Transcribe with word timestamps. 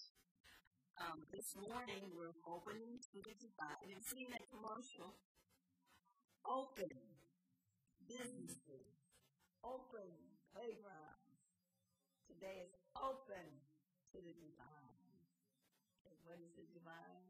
Um, 0.96 1.28
this 1.28 1.60
morning 1.60 2.08
we're 2.16 2.32
opening 2.48 3.04
to 3.12 3.20
the 3.20 3.36
divine. 3.36 3.84
You've 3.84 4.00
seen 4.08 4.32
that 4.32 4.48
commercial. 4.48 5.20
Open 6.48 6.88
businesses. 8.08 8.96
Open 9.60 10.08
playgrounds. 10.56 11.36
Today 12.32 12.72
is 12.72 12.74
open 12.96 13.60
to 14.16 14.18
the 14.24 14.32
divine. 14.48 15.04
And 16.08 16.16
what 16.24 16.40
is 16.40 16.56
the 16.56 16.64
divine? 16.72 17.28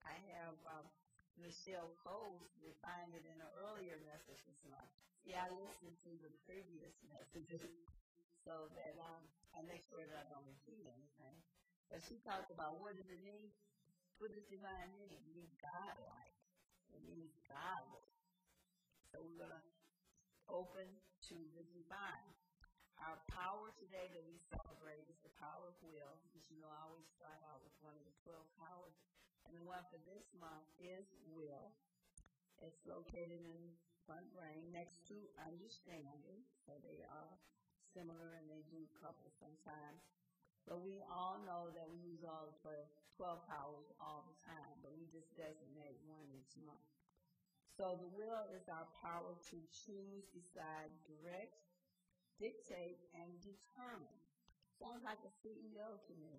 I 0.00 0.16
have 0.40 0.56
um, 0.64 0.88
Michelle 1.36 1.92
Coles 2.00 2.48
defined 2.64 3.12
it 3.12 3.28
in 3.28 3.36
an 3.36 3.52
earlier 3.68 4.00
message 4.00 4.40
this 4.48 4.64
month. 4.64 4.88
See, 5.20 5.36
I 5.36 5.44
listened 5.52 6.00
to 6.08 6.12
the 6.24 6.32
previous 6.48 6.96
messages 7.04 7.68
so 8.50 8.66
that 8.74 8.98
um, 8.98 9.22
I 9.54 9.62
make 9.62 9.86
sure 9.86 10.02
that 10.02 10.26
I 10.26 10.26
don't 10.26 10.42
repeat 10.42 10.82
anything. 10.82 11.38
But 11.86 12.02
she 12.02 12.18
talked 12.26 12.50
about 12.50 12.82
what 12.82 12.98
does 12.98 13.06
it 13.06 13.22
mean? 13.22 13.54
What 14.18 14.34
does 14.34 14.42
divine 14.50 14.90
mean? 14.90 15.06
It 15.14 15.22
means 15.30 15.54
godlike. 15.62 16.34
It 16.90 16.98
means 17.06 17.30
godly. 17.46 18.10
So 19.14 19.22
we're 19.22 19.38
going 19.46 19.54
to 19.54 19.62
open 20.50 20.90
to 21.30 21.36
the 21.54 21.62
divine. 21.78 22.34
Our 22.98 23.22
power 23.30 23.70
today 23.78 24.10
that 24.10 24.24
we 24.26 24.42
celebrate 24.50 25.06
is 25.06 25.18
the 25.22 25.30
power 25.38 25.70
of 25.70 25.78
will. 25.86 26.18
As 26.34 26.42
you 26.50 26.58
know, 26.58 26.74
I 26.74 26.90
always 26.90 27.06
start 27.14 27.38
out 27.46 27.62
with 27.62 27.74
one 27.78 27.94
of 27.94 28.02
the 28.02 28.18
12 28.26 28.34
powers. 28.58 28.98
And 29.46 29.54
the 29.54 29.62
one 29.62 29.86
for 29.94 30.02
this 30.10 30.26
month 30.42 30.66
is 30.82 31.06
will. 31.30 31.70
It's 32.66 32.82
located 32.82 33.46
in 33.46 33.62
front 34.10 34.26
brain 34.34 34.74
next 34.74 35.06
to 35.14 35.16
understanding. 35.38 36.42
So 36.66 36.74
they 36.82 37.06
are 37.06 37.34
similar 37.92 38.38
and 38.38 38.46
they 38.46 38.62
do 38.70 38.80
couple 39.02 39.30
sometimes. 39.38 40.00
But 40.68 40.84
we 40.86 41.02
all 41.10 41.40
know 41.42 41.74
that 41.74 41.88
we 41.90 41.98
use 42.14 42.22
all 42.22 42.54
for 42.62 42.76
12 43.18 43.42
powers 43.50 43.88
all 43.98 44.30
the 44.30 44.38
time, 44.46 44.74
but 44.84 44.94
we 44.94 45.08
just 45.10 45.30
designate 45.34 45.98
one 46.06 46.28
each 46.30 46.54
month. 46.62 46.84
So 47.74 47.96
the 47.96 48.10
will 48.12 48.44
is 48.52 48.68
our 48.68 48.86
power 49.00 49.32
to 49.50 49.56
choose, 49.72 50.24
decide, 50.30 50.92
direct, 51.08 51.64
dictate, 52.36 53.00
and 53.16 53.28
determine. 53.40 54.18
Sounds 54.76 55.00
like 55.04 55.20
a 55.24 55.32
CEO 55.44 55.96
to 55.96 56.14
me. 56.20 56.36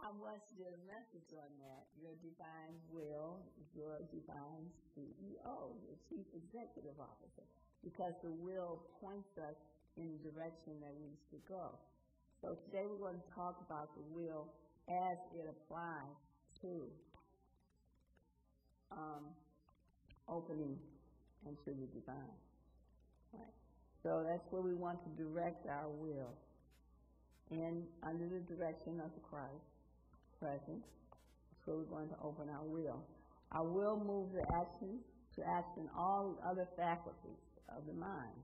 I 0.00 0.10
once 0.18 0.42
did 0.56 0.70
a 0.72 0.82
message 0.88 1.30
on 1.36 1.50
that. 1.62 1.82
Your 2.00 2.14
divine 2.18 2.74
will, 2.90 3.42
your 3.76 4.02
divine 4.10 4.66
CEO, 4.94 5.78
your 5.78 5.98
chief 6.10 6.26
executive 6.34 6.98
officer, 6.98 7.44
because 7.84 8.14
the 8.24 8.30
will 8.32 8.86
points 8.98 9.34
us 9.38 9.58
in 9.98 10.08
the 10.08 10.20
direction 10.30 10.80
that 10.80 10.94
we 11.04 11.10
should 11.28 11.44
go. 11.48 11.76
So 12.40 12.56
today 12.68 12.88
we're 12.88 13.00
going 13.00 13.20
to 13.20 13.28
talk 13.34 13.60
about 13.68 13.92
the 13.94 14.04
will 14.08 14.48
as 14.88 15.16
it 15.36 15.46
applies 15.46 16.16
to 16.62 16.72
um, 18.90 19.24
opening 20.28 20.76
into 21.46 21.70
the 21.76 21.86
divine. 21.92 22.38
Right. 23.36 23.52
So 24.02 24.24
that's 24.26 24.44
where 24.50 24.62
we 24.62 24.74
want 24.74 24.98
to 25.04 25.10
direct 25.20 25.66
our 25.68 25.88
will. 25.88 26.34
And 27.50 27.84
under 28.02 28.26
the 28.26 28.40
direction 28.48 28.98
of 29.04 29.12
the 29.14 29.20
Christ 29.20 29.68
presence, 30.40 30.86
so 31.64 31.76
we're 31.78 31.92
going 31.94 32.08
to 32.08 32.18
open 32.24 32.48
our 32.48 32.64
will. 32.64 33.04
Our 33.52 33.64
will 33.68 34.00
moves 34.00 34.32
the 34.32 34.42
action 34.56 34.98
to 35.36 35.40
action 35.46 35.86
all 35.96 36.40
other 36.48 36.66
faculties 36.76 37.44
of 37.68 37.86
the 37.86 37.92
mind 37.92 38.34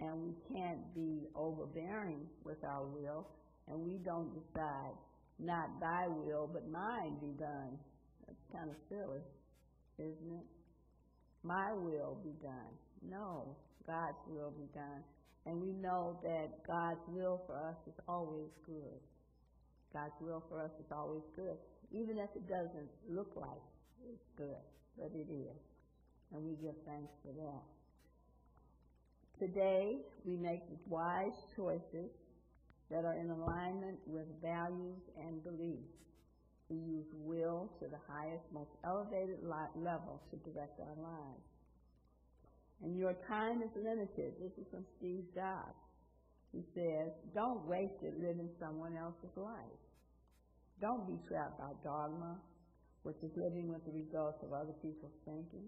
and 0.00 0.18
we 0.22 0.34
can't 0.54 0.82
be 0.94 1.28
overbearing 1.36 2.26
with 2.44 2.62
our 2.64 2.86
will, 2.86 3.26
and 3.68 3.78
we 3.78 3.98
don't 4.04 4.30
decide, 4.34 4.94
not 5.38 5.68
thy 5.80 6.08
will, 6.08 6.50
but 6.52 6.68
mine 6.68 7.16
be 7.20 7.30
done. 7.38 7.78
That's 8.26 8.44
kind 8.52 8.70
of 8.70 8.76
silly, 8.88 9.22
isn't 9.98 10.32
it? 10.34 10.46
My 11.42 11.72
will 11.72 12.18
be 12.24 12.34
done. 12.42 12.74
No, 13.06 13.54
God's 13.86 14.18
will 14.28 14.50
be 14.50 14.66
done. 14.74 15.04
And 15.46 15.60
we 15.60 15.72
know 15.72 16.18
that 16.24 16.64
God's 16.66 17.04
will 17.08 17.42
for 17.46 17.54
us 17.54 17.76
is 17.86 17.92
always 18.08 18.48
good. 18.66 18.96
God's 19.92 20.16
will 20.20 20.42
for 20.48 20.58
us 20.64 20.70
is 20.80 20.90
always 20.90 21.22
good, 21.36 21.54
even 21.92 22.16
if 22.18 22.30
it 22.34 22.48
doesn't 22.48 22.88
look 23.08 23.30
like 23.36 23.62
it's 24.08 24.26
good, 24.36 24.64
but 24.98 25.12
it 25.14 25.28
is. 25.30 25.60
And 26.32 26.42
we 26.42 26.56
give 26.56 26.74
thanks 26.86 27.12
for 27.22 27.30
that. 27.36 27.62
Today, 29.40 29.98
we 30.24 30.36
make 30.36 30.62
wise 30.88 31.34
choices 31.56 32.06
that 32.90 33.04
are 33.04 33.18
in 33.18 33.30
alignment 33.30 33.98
with 34.06 34.26
values 34.40 35.02
and 35.18 35.42
beliefs. 35.42 35.90
We 36.70 36.76
use 36.78 37.06
will 37.18 37.70
to 37.82 37.86
the 37.90 37.98
highest, 38.06 38.44
most 38.52 38.70
elevated 38.86 39.42
level 39.42 40.22
to 40.30 40.36
direct 40.48 40.78
our 40.78 40.94
lives. 41.02 41.44
And 42.82 42.96
your 42.96 43.16
time 43.26 43.60
is 43.62 43.70
limited. 43.74 44.38
This 44.38 44.52
is 44.54 44.66
from 44.70 44.86
Steve 44.98 45.24
Jobs. 45.34 45.82
He 46.52 46.62
says, 46.74 47.10
Don't 47.34 47.66
waste 47.66 47.98
it 48.02 48.14
living 48.22 48.48
someone 48.60 48.96
else's 48.96 49.34
life. 49.36 49.82
Don't 50.80 51.06
be 51.08 51.18
trapped 51.26 51.58
by 51.58 51.74
dogma, 51.82 52.38
which 53.02 53.18
is 53.24 53.30
living 53.36 53.66
with 53.66 53.84
the 53.84 53.92
results 53.98 54.38
of 54.46 54.52
other 54.52 54.74
people's 54.80 55.16
thinking. 55.24 55.66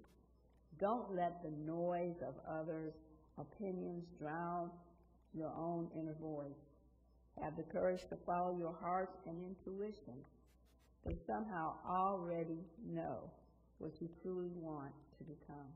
Don't 0.78 1.14
let 1.16 1.42
the 1.42 1.50
noise 1.66 2.16
of 2.22 2.34
others 2.46 2.94
opinions 3.38 4.04
drown 4.18 4.70
your 5.34 5.52
own 5.56 5.88
inner 5.94 6.16
voice. 6.20 6.64
Have 7.42 7.56
the 7.56 7.64
courage 7.64 8.00
to 8.08 8.16
follow 8.24 8.56
your 8.58 8.74
heart 8.80 9.14
and 9.26 9.36
intuition. 9.44 10.16
They 11.04 11.16
somehow 11.26 11.74
already 11.86 12.64
know 12.88 13.30
what 13.78 13.92
you 14.00 14.08
truly 14.22 14.48
want 14.56 14.92
to 15.18 15.24
become. 15.24 15.68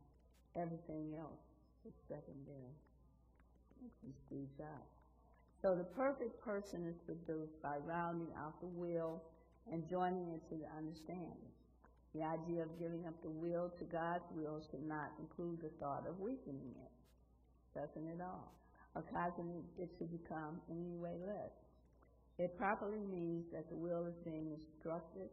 Everything 0.57 1.15
else 1.21 1.45
is 1.87 1.93
secondary. 2.09 2.75
So 5.63 5.77
the 5.77 5.85
perfect 5.85 6.43
person 6.43 6.87
is 6.89 6.97
produced 7.05 7.61
by 7.63 7.77
rounding 7.85 8.29
out 8.39 8.59
the 8.61 8.67
will 8.73 9.23
and 9.71 9.87
joining 9.89 10.29
it 10.33 10.41
to 10.49 10.57
the 10.57 10.69
understanding. 10.77 11.51
The 12.15 12.25
idea 12.25 12.63
of 12.63 12.79
giving 12.81 13.07
up 13.07 13.15
the 13.23 13.31
will 13.31 13.71
to 13.79 13.85
God's 13.85 14.25
will 14.35 14.61
should 14.71 14.83
not 14.83 15.13
include 15.21 15.61
the 15.63 15.69
thought 15.79 16.09
of 16.09 16.19
weakening 16.19 16.75
it 16.83 16.90
discussing 17.81 18.11
at 18.15 18.21
all, 18.25 18.53
or 18.95 19.03
causing 19.13 19.63
it 19.79 19.91
to 19.99 20.05
become 20.05 20.61
in 20.69 20.77
any 20.85 20.97
way 20.97 21.17
less. 21.27 21.53
It 22.39 22.57
properly 22.57 23.05
means 23.11 23.45
that 23.53 23.69
the 23.69 23.77
will 23.77 24.07
is 24.07 24.15
being 24.25 24.57
instructed 24.57 25.29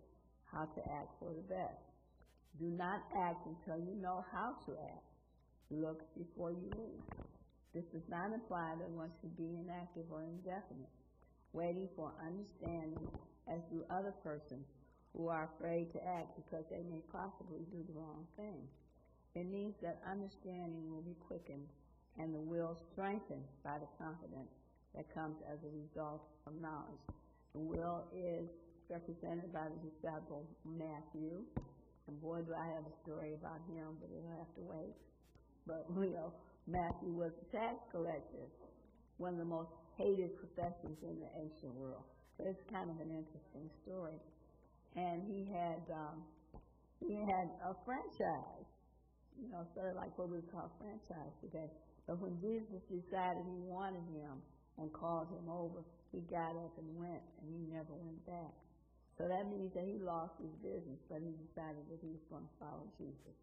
how 0.51 0.63
to 0.65 0.81
act 0.99 1.11
for 1.19 1.31
the 1.31 1.47
best. 1.47 1.83
Do 2.59 2.65
not 2.71 3.03
act 3.15 3.43
until 3.45 3.79
you 3.83 3.95
know 4.01 4.23
how 4.31 4.55
to 4.65 4.71
act. 4.71 5.07
Look 5.69 6.03
before 6.15 6.51
you 6.51 6.71
leap. 6.79 7.03
This 7.75 7.83
does 7.93 8.07
not 8.09 8.31
imply 8.33 8.73
that 8.79 8.89
one 8.91 9.11
should 9.21 9.35
be 9.37 9.59
inactive 9.61 10.05
or 10.09 10.23
indefinite, 10.23 10.93
waiting 11.53 11.87
for 11.95 12.11
understanding 12.25 13.07
as 13.51 13.59
do 13.71 13.83
other 13.91 14.15
persons 14.23 14.65
who 15.13 15.27
are 15.27 15.49
afraid 15.55 15.91
to 15.93 15.99
act 16.03 16.35
because 16.35 16.63
they 16.71 16.83
may 16.89 17.03
possibly 17.11 17.63
do 17.71 17.83
the 17.87 17.95
wrong 17.99 18.23
thing. 18.39 18.63
It 19.35 19.45
means 19.51 19.75
that 19.83 19.99
understanding 20.09 20.89
will 20.89 21.03
be 21.05 21.15
quickened 21.27 21.67
and 22.17 22.33
the 22.33 22.39
will 22.49 22.75
strengthened 22.91 23.45
by 23.63 23.77
the 23.77 23.89
confidence 24.01 24.49
that 24.97 25.05
comes 25.13 25.37
as 25.53 25.61
a 25.61 25.69
result 25.73 26.25
of 26.49 26.53
knowledge. 26.59 27.05
The 27.53 27.61
will 27.61 28.09
is 28.13 28.49
represented 28.89 29.53
by 29.53 29.69
the 29.69 29.81
disciple 29.89 30.49
Matthew. 30.65 31.45
And 32.09 32.17
boy, 32.21 32.41
do 32.41 32.53
I 32.57 32.65
have 32.73 32.85
a 32.89 32.95
story 33.05 33.33
about 33.37 33.61
him, 33.69 34.01
but 34.01 34.09
it'll 34.09 34.33
have 34.37 34.49
to 34.57 34.63
wait. 34.65 34.97
But 35.69 35.85
you 35.95 36.17
know, 36.17 36.33
Matthew 36.65 37.13
was 37.13 37.31
a 37.37 37.45
tax 37.53 37.77
collector, 37.93 38.49
one 39.21 39.33
of 39.33 39.39
the 39.41 39.45
most 39.47 39.69
hated 39.97 40.33
professions 40.41 40.97
in 41.05 41.21
the 41.21 41.29
ancient 41.37 41.73
world. 41.77 42.05
So 42.41 42.45
it's 42.49 42.63
kind 42.71 42.89
of 42.89 42.97
an 42.97 43.13
interesting 43.13 43.69
story. 43.85 44.17
And 44.97 45.21
he 45.29 45.45
had 45.53 45.81
um, 45.93 46.25
he 47.05 47.13
had 47.29 47.45
a 47.61 47.77
franchise, 47.85 48.69
you 49.37 49.49
know, 49.53 49.61
sort 49.77 49.91
of 49.93 49.95
like 50.01 50.17
what 50.17 50.29
we 50.33 50.41
call 50.49 50.65
franchise 50.81 51.33
today. 51.45 51.69
But 52.07 52.23
when 52.23 52.39
Jesus 52.39 52.79
decided 52.87 53.43
he 53.43 53.59
wanted 53.67 54.07
him 54.15 54.39
and 54.79 54.87
called 54.95 55.27
him 55.27 55.51
over, 55.51 55.83
he 56.15 56.23
got 56.31 56.55
up 56.55 56.71
and 56.79 56.87
went, 56.95 57.19
and 57.43 57.45
he 57.51 57.59
never 57.67 57.91
went 57.99 58.23
back. 58.25 58.55
So 59.19 59.27
that 59.27 59.43
means 59.51 59.75
that 59.75 59.83
he 59.83 59.99
lost 59.99 60.39
his 60.39 60.55
business, 60.63 61.01
but 61.11 61.19
he 61.19 61.35
decided 61.51 61.83
that 61.91 61.99
he 61.99 62.07
was 62.15 62.23
going 62.31 62.47
to 62.47 62.55
follow 62.63 62.87
Jesus. 62.95 63.35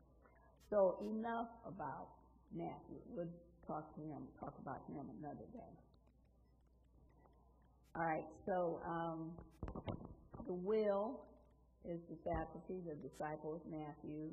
So 0.73 0.97
enough 1.05 1.53
about 1.69 2.17
Matthew. 2.57 3.05
We'll 3.13 3.29
talk 3.69 3.93
to 4.01 4.01
him, 4.01 4.25
talk 4.41 4.57
about 4.65 4.81
him 4.89 5.05
another 5.21 5.45
day. 5.53 5.73
All 8.01 8.07
right, 8.09 8.25
so 8.49 8.81
um, 8.89 9.37
the 10.49 10.55
will 10.57 11.27
is 11.85 12.01
the 12.09 12.17
faculty, 12.25 12.81
the 12.89 12.97
disciples, 13.05 13.61
Matthew, 13.69 14.33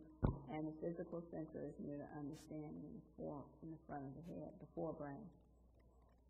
and 0.55 0.71
the 0.71 0.75
physical 0.79 1.19
center 1.35 1.67
is 1.67 1.75
near 1.83 1.99
the 1.99 2.07
understanding 2.15 2.79
in 2.87 3.27
the, 3.27 3.31
in 3.67 3.75
the 3.75 3.81
front 3.87 4.07
of 4.07 4.13
the 4.15 4.25
head, 4.31 4.55
the 4.63 4.67
forebrain. 4.71 5.19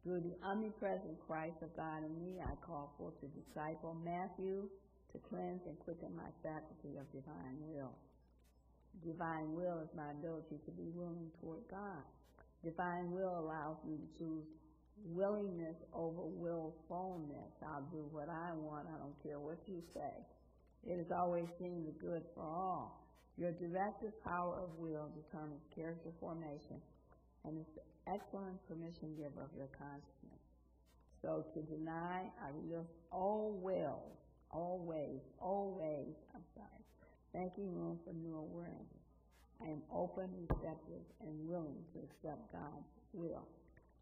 Through 0.02 0.26
the 0.26 0.34
omnipresent 0.42 1.14
Christ 1.30 1.62
of 1.62 1.70
God 1.78 2.02
in 2.02 2.14
me, 2.18 2.42
I 2.42 2.54
call 2.66 2.98
forth 2.98 3.14
the 3.22 3.30
disciple 3.38 3.94
Matthew 4.02 4.66
to 5.14 5.18
cleanse 5.30 5.62
and 5.70 5.78
quicken 5.86 6.10
my 6.18 6.26
faculty 6.42 6.98
of 6.98 7.06
divine 7.14 7.62
will. 7.70 7.94
Divine 9.06 9.54
will 9.54 9.78
is 9.86 9.94
my 9.94 10.10
ability 10.18 10.58
to 10.66 10.72
be 10.74 10.90
willing 10.90 11.30
toward 11.38 11.62
God. 11.70 12.02
Divine 12.66 13.14
will 13.14 13.38
allows 13.46 13.78
me 13.86 14.02
to 14.02 14.10
choose 14.18 14.48
willingness 15.06 15.78
over 15.94 16.26
willfulness. 16.34 17.54
I'll 17.62 17.86
do 17.94 18.10
what 18.10 18.26
I 18.26 18.58
want. 18.58 18.90
I 18.90 18.98
don't 18.98 19.18
care 19.22 19.38
what 19.38 19.62
you 19.70 19.86
say. 19.94 20.18
It 20.84 20.98
has 20.98 21.12
always 21.14 21.46
seen 21.62 21.86
the 21.86 21.94
good 22.02 22.24
for 22.34 22.44
all. 22.44 23.06
Your 23.38 23.52
directive 23.54 24.12
power 24.26 24.56
of 24.66 24.70
will 24.78 25.10
determines 25.14 25.62
character 25.78 26.10
formation 26.20 26.82
and 27.46 27.62
is 27.62 27.70
the 27.78 27.86
excellent 28.10 28.58
permission 28.68 29.14
giver 29.18 29.46
of 29.46 29.54
your 29.54 29.70
consciousness. 29.78 30.42
So 31.22 31.46
to 31.54 31.60
deny, 31.70 32.26
I 32.42 32.50
will 32.66 32.86
all 33.14 33.60
will, 33.62 34.18
always, 34.50 35.22
always, 35.40 36.12
I'm 36.34 36.46
sorry, 36.58 36.82
Thanking 37.34 37.72
room 37.74 37.96
for 38.04 38.12
new 38.12 38.36
awareness. 38.36 39.00
I 39.64 39.72
am 39.72 39.82
open, 39.90 40.28
receptive, 40.52 41.06
and 41.24 41.48
willing 41.48 41.80
to 41.96 42.00
accept 42.04 42.44
God's 42.52 42.92
will. 43.14 43.48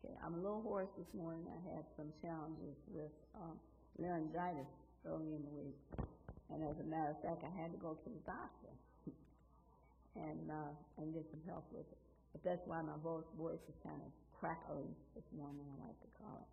Okay, 0.02 0.16
I'm 0.26 0.34
a 0.34 0.38
little 0.42 0.64
hoarse 0.66 0.90
this 0.98 1.06
morning. 1.14 1.46
I 1.46 1.76
had 1.78 1.86
some 1.96 2.10
challenges 2.26 2.74
with 2.90 3.14
um, 3.38 3.54
laryngitis 4.02 4.66
early 5.06 5.28
in 5.38 5.44
the 5.46 5.54
week. 5.62 6.10
And 6.50 6.66
as 6.66 6.78
a 6.82 6.88
matter 6.90 7.14
of 7.14 7.22
fact, 7.22 7.46
I 7.46 7.54
had 7.62 7.70
to 7.74 7.78
go 7.78 7.94
to 7.94 8.10
the 8.10 8.24
doctor 8.26 8.74
and 10.26 10.50
uh, 10.50 10.74
and 10.98 11.14
get 11.14 11.26
some 11.30 11.46
help 11.46 11.66
with 11.70 11.86
it. 11.86 12.02
But 12.34 12.42
that's 12.44 12.62
why 12.66 12.82
my 12.82 12.98
voice, 13.06 13.26
voice 13.38 13.62
is 13.70 13.78
kind 13.86 14.02
of 14.02 14.10
crackling 14.38 14.90
this 15.14 15.26
morning, 15.34 15.62
I 15.78 15.90
like 15.94 16.00
to 16.02 16.12
call 16.22 16.38
it. 16.42 16.52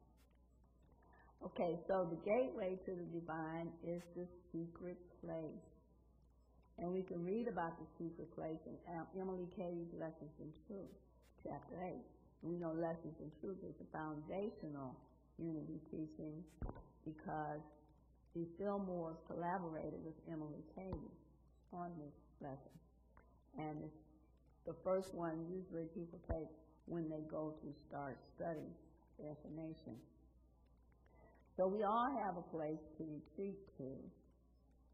Okay, 1.53 1.77
so 1.89 2.09
the 2.09 2.21
gateway 2.25 2.81
to 2.89 2.91
the 2.97 3.09
divine 3.13 3.69
is 3.85 4.01
the 4.17 4.25
secret 4.53 4.97
place. 5.21 5.65
And 6.81 6.93
we 6.93 7.05
can 7.05 7.25
read 7.25 7.49
about 7.49 7.77
the 7.81 7.89
secret 8.01 8.29
place 8.37 8.61
in 8.69 8.77
uh, 8.93 9.05
Emily 9.17 9.49
Cady's 9.57 9.93
Lessons 9.97 10.33
in 10.41 10.49
Truth, 10.69 10.93
chapter 11.45 11.77
8. 11.81 11.93
We 12.45 12.57
know 12.57 12.73
Lessons 12.73 13.17
in 13.21 13.33
Truth 13.41 13.61
is 13.65 13.77
a 13.81 13.89
foundational 13.97 14.97
unity 15.41 15.81
teaching 15.93 16.41
because 17.05 17.61
the 18.37 18.45
Fillmore's 18.61 19.17
collaborated 19.25 19.97
with 20.05 20.13
Emily 20.29 20.61
Cady 20.77 21.09
on 21.73 21.89
this 21.97 22.13
lesson. 22.45 22.77
And 23.57 23.81
it's 23.89 24.03
the 24.69 24.77
first 24.85 25.09
one 25.17 25.41
usually 25.49 25.89
people 25.97 26.21
take 26.29 26.53
when 26.85 27.09
they 27.09 27.25
go 27.33 27.57
to 27.65 27.69
start 27.89 28.21
studying 28.37 28.77
definition. 29.17 29.97
So 31.57 31.67
we 31.73 31.81
all 31.83 32.11
have 32.29 32.37
a 32.37 32.45
place 32.53 32.85
to 33.01 33.03
retreat 33.09 33.57
to 33.81 33.89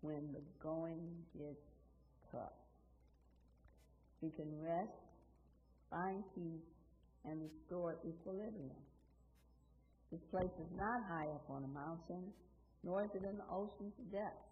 when 0.07 0.23
the 0.31 0.43
going 0.63 1.03
gets 1.35 1.67
tough. 2.31 2.55
We 4.23 4.31
can 4.31 4.47
rest, 4.63 5.03
find 5.91 6.23
peace, 6.39 6.69
and 7.27 7.43
restore 7.43 7.99
equilibrium. 8.07 8.79
This 10.15 10.23
place 10.31 10.55
is 10.63 10.71
not 10.79 10.99
high 11.11 11.27
up 11.35 11.43
on 11.51 11.65
a 11.67 11.73
mountain 11.75 12.31
nor 12.85 13.03
is 13.07 13.11
it 13.15 13.23
in 13.23 13.39
the 13.39 13.47
ocean's 13.51 13.95
depths. 14.11 14.51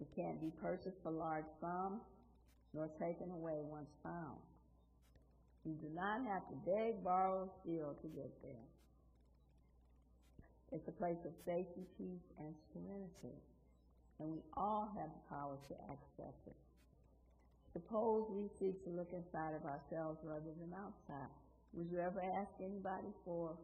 It 0.00 0.06
can't 0.14 0.40
be 0.40 0.50
purchased 0.62 0.98
for 1.02 1.10
large 1.10 1.46
sums, 1.60 2.02
nor 2.74 2.88
taken 2.98 3.30
away 3.30 3.58
once 3.66 3.90
found. 4.02 4.38
You 5.66 5.74
do 5.78 5.90
not 5.94 6.22
have 6.26 6.42
to 6.50 6.56
beg, 6.66 7.02
borrow, 7.04 7.50
steal 7.62 7.94
to 8.02 8.08
get 8.14 8.30
there. 8.42 8.66
It's 10.74 10.88
a 10.88 10.94
place 10.98 11.18
of 11.26 11.34
safety, 11.46 11.84
peace, 11.98 12.28
and 12.40 12.50
serenity, 12.72 13.36
and 14.18 14.30
we 14.32 14.40
all 14.56 14.88
have 14.96 15.10
the 15.12 15.22
power 15.30 15.58
to 15.68 15.74
access 15.92 16.34
it. 16.48 16.58
Suppose 17.74 18.26
we 18.32 18.48
seek 18.58 18.82
to 18.84 18.90
look 18.90 19.10
inside 19.12 19.54
of 19.54 19.62
ourselves 19.68 20.18
rather 20.24 20.50
than 20.58 20.70
outside. 20.74 21.30
Would 21.74 21.88
you 21.92 21.98
ever 22.00 22.20
ask 22.22 22.50
anybody 22.58 23.10
for 23.24 23.54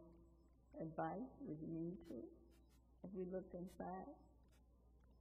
advice? 0.81 1.31
Would 1.49 1.59
you 1.63 1.71
need 1.73 1.97
to? 2.13 2.19
if 3.05 3.11
we 3.15 3.25
look 3.31 3.47
inside? 3.55 4.11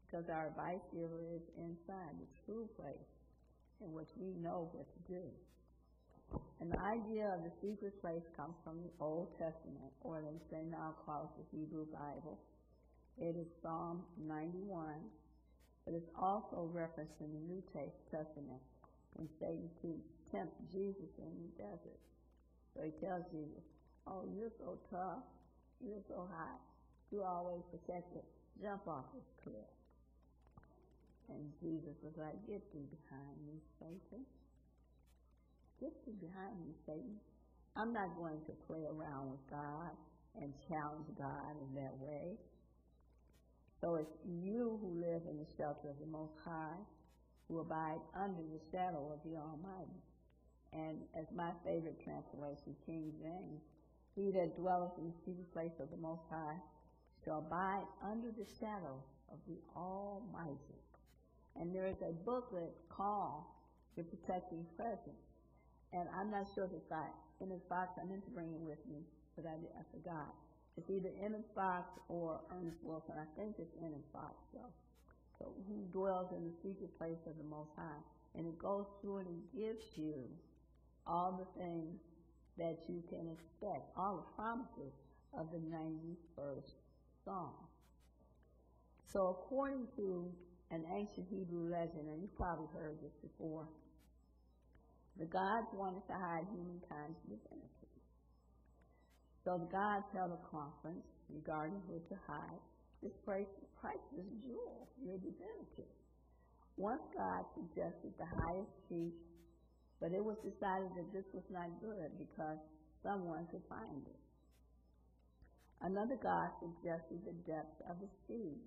Because 0.06 0.26
our 0.32 0.48
advice 0.56 0.82
giver 0.96 1.22
is 1.36 1.44
inside 1.60 2.14
the 2.18 2.30
true 2.48 2.66
place 2.80 3.12
in 3.84 3.92
which 3.94 4.10
we 4.18 4.34
know 4.40 4.72
what 4.72 4.88
to 4.88 5.02
do. 5.06 5.26
And 6.60 6.72
the 6.72 6.80
idea 6.80 7.28
of 7.38 7.44
the 7.46 7.54
secret 7.62 8.00
place 8.02 8.24
comes 8.36 8.56
from 8.64 8.82
the 8.84 8.92
Old 9.00 9.36
Testament, 9.40 9.92
or 10.02 10.24
as 10.28 10.42
they 10.52 10.64
now 10.68 10.96
call 11.06 11.32
the 11.38 11.46
Hebrew 11.56 11.86
Bible. 11.88 12.40
It 13.20 13.36
is 13.36 13.48
Psalm 13.64 14.04
91, 14.20 14.68
but 15.86 15.94
it's 15.94 16.10
also 16.20 16.70
referenced 16.74 17.16
in 17.20 17.32
the 17.32 17.44
New 17.54 17.64
Testament 17.72 18.60
when 19.16 19.28
Satan 19.40 19.70
tempts 20.32 20.60
Jesus 20.72 21.12
in 21.20 21.32
the 21.48 21.52
desert. 21.64 22.02
So 22.76 22.84
he 22.84 22.92
tells 23.00 23.24
Jesus, 23.32 23.64
Oh, 24.08 24.28
you're 24.36 24.54
so 24.60 24.80
tough, 24.92 25.24
you're 25.80 26.04
so 26.12 26.28
hot, 26.28 26.60
you 27.12 27.24
always 27.24 27.64
protect 27.72 28.12
it. 28.16 28.26
Jump 28.62 28.84
off 28.88 29.08
this 29.16 29.30
cliff. 29.44 29.72
And 31.32 31.52
Jesus 31.64 31.96
was 32.04 32.16
like, 32.20 32.36
Get 32.48 32.64
thee 32.74 32.88
behind 32.88 33.38
me, 33.48 33.56
Satan. 33.80 34.22
Get 35.80 35.94
thee 36.08 36.20
behind 36.20 36.56
me, 36.64 36.72
Satan. 36.88 37.16
I'm 37.76 37.94
not 37.94 38.18
going 38.18 38.42
to 38.48 38.54
play 38.66 38.82
around 38.90 39.30
with 39.32 39.44
God 39.48 39.94
and 40.42 40.50
challenge 40.68 41.08
God 41.16 41.54
in 41.62 41.70
that 41.80 41.96
way. 42.02 42.36
So 43.80 43.96
it's 44.02 44.16
you 44.26 44.82
who 44.82 44.90
live 44.98 45.22
in 45.30 45.38
the 45.38 45.48
shelter 45.56 45.94
of 45.94 46.00
the 46.02 46.10
Most 46.10 46.34
High, 46.44 46.82
who 47.48 47.62
abide 47.62 48.02
under 48.18 48.42
the 48.42 48.62
shadow 48.74 49.14
of 49.14 49.22
the 49.22 49.38
Almighty. 49.38 50.02
And 50.74 50.98
as 51.14 51.30
my 51.38 51.54
favorite 51.64 52.02
translation, 52.04 52.74
King 52.90 53.14
James, 53.22 53.62
he 54.18 54.34
that 54.34 54.58
dwelleth 54.58 54.98
in 54.98 55.14
the 55.14 55.18
secret 55.22 55.48
place 55.54 55.78
of 55.78 55.94
the 55.94 56.02
Most 56.02 56.26
High 56.34 56.58
Shall 57.28 57.40
abide 57.44 57.84
under 58.08 58.32
the 58.32 58.48
shadow 58.64 58.96
of 59.36 59.36
the 59.52 59.60
Almighty. 59.76 60.80
And 61.60 61.76
there 61.76 61.88
is 61.92 62.00
a 62.00 62.16
booklet 62.24 62.72
called 62.88 63.44
The 64.00 64.04
Protecting 64.08 64.64
Presence. 64.80 65.28
And 65.92 66.08
I'm 66.16 66.32
not 66.32 66.48
sure 66.56 66.72
if 66.72 66.72
it's 66.72 66.88
not 66.90 67.12
in 67.44 67.50
this 67.52 67.60
box. 67.68 68.00
I 68.00 68.08
meant 68.08 68.24
to 68.32 68.32
bring 68.32 68.48
it 68.56 68.64
with 68.64 68.80
me, 68.88 69.04
but 69.36 69.44
I, 69.44 69.60
I 69.60 69.84
forgot. 69.92 70.32
It's 70.80 70.88
either 70.90 71.12
in 71.20 71.36
its 71.36 71.52
box 71.54 71.92
or 72.08 72.40
Ernest 72.56 72.80
Wilson. 72.82 73.16
I 73.20 73.28
think 73.36 73.60
it's 73.60 73.76
in 73.84 73.92
its 73.92 74.08
box, 74.16 74.32
though. 74.56 74.72
So, 75.36 75.52
who 75.68 75.84
dwells 75.92 76.32
in 76.32 76.48
the 76.48 76.56
secret 76.64 76.96
place 76.98 77.20
of 77.28 77.36
the 77.36 77.50
Most 77.52 77.76
High? 77.76 78.02
And 78.40 78.48
it 78.48 78.56
goes 78.58 78.88
through 79.04 79.28
and 79.28 79.28
it 79.28 79.44
gives 79.52 79.84
you 80.00 80.16
all 81.06 81.36
the 81.44 81.50
things 81.60 82.00
that 82.58 82.80
you 82.88 83.04
can 83.12 83.28
expect, 83.36 83.84
all 84.00 84.24
the 84.24 84.30
promises 84.40 84.96
of 85.36 85.52
the 85.52 85.60
91st 85.68 86.72
song. 87.28 87.60
So, 89.12 89.20
according 89.36 89.92
to 90.00 90.32
an 90.72 90.84
ancient 90.88 91.28
Hebrew 91.28 91.68
legend, 91.68 92.08
and 92.08 92.24
you've 92.24 92.40
probably 92.40 92.72
heard 92.72 92.96
this 93.04 93.16
before, 93.20 93.68
the 95.20 95.28
gods 95.28 95.68
wanted 95.76 96.08
to 96.08 96.16
hide 96.16 96.48
humankind's 96.48 97.20
divinity. 97.28 97.92
So 99.44 99.58
the 99.64 99.72
gods 99.72 100.08
held 100.12 100.36
a 100.36 100.42
conference 100.52 101.04
regarding 101.32 101.80
who 101.88 101.98
to 102.00 102.18
hide 102.28 102.62
this 103.02 103.16
priceless 103.24 104.30
jewel, 104.44 104.92
your 105.00 105.18
divinity. 105.20 105.88
Once 106.76 107.02
God 107.16 107.42
suggested 107.56 108.12
the 108.20 108.28
highest 108.28 108.74
chief, 108.92 109.16
but 109.98 110.14
it 110.14 110.22
was 110.22 110.38
decided 110.46 110.92
that 111.00 111.10
this 111.10 111.26
was 111.34 111.48
not 111.50 111.66
good 111.82 112.12
because 112.22 112.60
someone 113.02 113.48
could 113.50 113.64
find 113.72 114.04
it. 114.06 114.20
Another 115.84 116.18
god 116.18 116.50
suggested 116.58 117.22
the 117.22 117.38
depth 117.46 117.78
of 117.86 117.98
the 118.02 118.10
sea, 118.26 118.58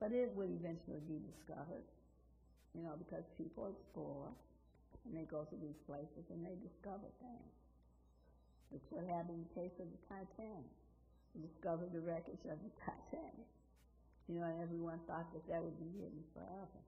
but 0.00 0.12
it 0.12 0.32
would 0.32 0.48
eventually 0.48 1.02
be 1.04 1.20
discovered, 1.20 1.84
you 2.72 2.80
know, 2.84 2.96
because 2.96 3.24
people 3.36 3.68
explore 3.68 4.32
and 5.04 5.12
they 5.12 5.28
go 5.28 5.44
to 5.44 5.56
these 5.60 5.76
places 5.84 6.24
and 6.32 6.40
they 6.40 6.56
discover 6.64 7.04
things. 7.20 7.56
It's 8.80 8.88
what 8.90 9.04
happened 9.04 9.44
in 9.44 9.44
the 9.44 9.54
case 9.60 9.76
of 9.76 9.86
the 9.92 10.02
Titanic. 10.08 10.68
They 11.36 11.44
discovered 11.52 11.92
the 11.92 12.00
wreckage 12.00 12.42
of 12.48 12.58
the 12.64 12.72
Titanic. 12.80 13.48
You 14.26 14.40
know, 14.42 14.48
and 14.50 14.58
everyone 14.58 14.98
thought 15.06 15.30
that 15.36 15.46
that 15.52 15.62
would 15.62 15.78
be 15.78 16.00
hidden 16.02 16.18
forever. 16.34 16.80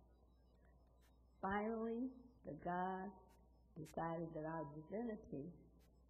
Finally, 1.40 2.10
the 2.48 2.56
God 2.66 3.06
decided 3.78 4.26
that 4.34 4.42
our 4.48 4.66
divinity 4.74 5.46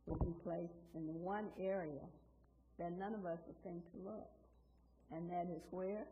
would 0.06 0.24
be 0.24 0.32
placed 0.42 0.80
in 0.96 1.04
one 1.20 1.52
area 1.60 2.00
that 2.78 2.94
none 2.96 3.14
of 3.14 3.26
us 3.26 3.38
would 3.46 3.58
think 3.62 3.82
to 3.92 3.98
look. 4.06 4.28
And 5.10 5.28
that 5.30 5.50
is 5.50 5.62
where? 5.70 6.06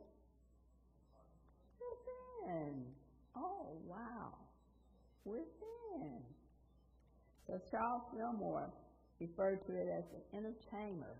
Within. 1.78 2.90
Oh, 3.36 3.78
wow. 3.86 4.34
Within. 5.24 6.22
So 7.46 7.54
Charles 7.70 8.02
Fillmore 8.16 8.70
referred 9.20 9.62
to 9.66 9.72
it 9.78 9.88
as 9.94 10.04
the 10.10 10.22
inner 10.36 10.54
chamber, 10.70 11.14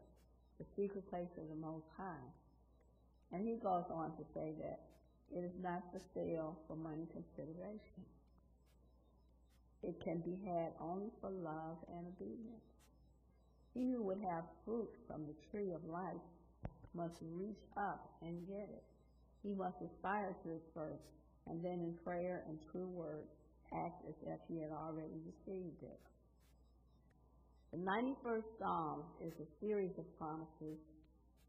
the 0.59 0.67
secret 0.75 1.07
place 1.09 1.31
of 1.39 1.47
the 1.49 1.61
Most 1.63 1.87
High. 1.97 2.27
And 3.33 3.47
he 3.47 3.55
goes 3.63 3.87
on 3.95 4.11
to 4.19 4.25
say 4.35 4.51
that 4.63 4.79
it 5.33 5.43
is 5.47 5.55
not 5.63 5.83
for 5.93 6.01
sale 6.15 6.59
for 6.67 6.77
money 6.77 7.07
consideration. 7.13 8.03
It 9.83 9.95
can 10.03 10.23
be 10.27 10.35
had 10.43 10.75
only 10.83 11.09
for 11.21 11.31
love 11.31 11.79
and 11.95 12.07
obedience. 12.19 12.67
He 13.77 13.93
who 13.93 14.03
would 14.09 14.25
have 14.25 14.49
fruit 14.65 14.89
from 15.07 15.29
the 15.29 15.37
tree 15.53 15.71
of 15.77 15.85
life 15.85 16.25
must 16.97 17.21
reach 17.37 17.61
up 17.77 18.09
and 18.25 18.49
get 18.49 18.73
it. 18.73 18.85
He 19.45 19.53
must 19.53 19.77
aspire 19.85 20.33
to 20.45 20.49
it 20.57 20.65
first, 20.73 21.05
and 21.47 21.61
then 21.63 21.85
in 21.85 21.93
prayer 22.03 22.43
and 22.49 22.57
true 22.73 22.89
word, 22.89 23.29
act 23.85 24.01
as 24.09 24.17
if 24.33 24.41
he 24.49 24.63
had 24.65 24.73
already 24.73 25.21
received 25.29 25.83
it. 25.85 26.01
The 27.77 27.85
91st 27.85 28.49
Psalm 28.59 28.99
is 29.21 29.35
a 29.45 29.49
series 29.61 29.93
of 30.01 30.09
promises 30.17 30.81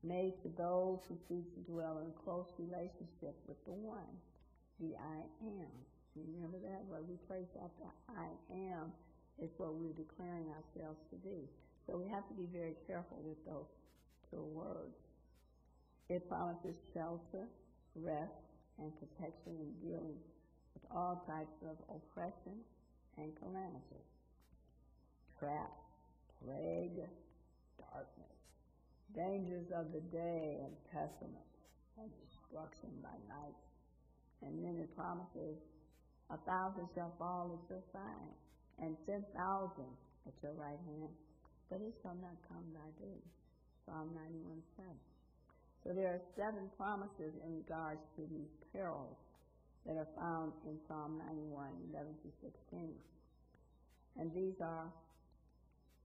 made 0.04 0.36
to 0.44 0.50
those 0.60 1.00
who 1.08 1.16
seek 1.32 1.48
to 1.56 1.62
dwell 1.72 2.04
in 2.04 2.12
close 2.28 2.52
relationship 2.60 3.40
with 3.48 3.62
the 3.64 3.72
One, 3.80 4.12
the 4.84 5.00
I 5.00 5.16
Am. 5.48 5.74
Remember 6.20 6.60
that? 6.60 6.84
What 6.92 7.08
we 7.08 7.16
place 7.26 7.48
after 7.56 7.88
I 8.12 8.28
Am 8.76 8.92
is 9.40 9.50
what 9.56 9.76
we're 9.80 9.96
declaring 9.96 10.52
ourselves 10.52 11.00
to 11.14 11.16
be. 11.24 11.48
So 11.88 11.96
we 11.96 12.12
have 12.12 12.28
to 12.28 12.36
be 12.36 12.44
very 12.52 12.76
careful 12.86 13.18
with 13.24 13.40
those 13.48 13.72
two 14.30 14.44
words. 14.52 14.92
It 16.12 16.28
promises 16.28 16.76
shelter, 16.94 17.48
rest, 17.96 18.44
and 18.78 18.92
protection 19.00 19.56
in 19.56 19.72
dealing 19.80 20.20
with 20.76 20.84
all 20.92 21.24
types 21.24 21.56
of 21.64 21.80
oppression 21.88 22.60
and 23.18 23.32
calamity. 23.40 24.04
Trap, 25.40 25.72
plague, 26.44 27.08
darkness, 27.80 28.38
dangers 29.16 29.68
of 29.72 29.96
the 29.96 30.04
day 30.12 30.60
and 30.68 30.76
pestilence, 30.92 31.56
and 31.96 32.12
destruction 32.28 32.92
by 33.00 33.16
night. 33.32 33.60
And 34.44 34.60
then 34.60 34.76
it 34.84 34.92
promises 34.92 35.56
a 36.30 36.38
thousand 36.44 36.92
shall 36.94 37.16
fall 37.18 37.56
at 37.56 37.64
your 37.72 37.84
side, 37.96 38.32
and 38.84 39.00
ten 39.08 39.24
thousand 39.32 39.88
at 40.28 40.36
your 40.44 40.54
right 40.60 40.80
hand, 40.84 41.16
but 41.70 41.84
it 41.84 41.94
shall 42.00 42.16
not 42.24 42.36
come 42.48 42.64
thy 42.72 42.90
day. 43.04 43.20
Psalm 43.86 44.16
91 44.16 44.60
says. 44.80 45.00
So 45.84 45.92
there 45.96 46.12
are 46.16 46.24
seven 46.36 46.68
promises 46.76 47.32
in 47.44 47.60
regards 47.64 48.02
to 48.20 48.22
these 48.28 48.52
perils 48.72 49.20
that 49.88 49.96
are 49.96 50.12
found 50.16 50.52
in 50.68 50.76
Psalm 50.88 51.20
91, 51.20 51.96
11 51.96 52.12
to 52.24 52.30
16. 52.44 52.92
And 54.20 54.28
these 54.34 54.56
are, 54.64 54.92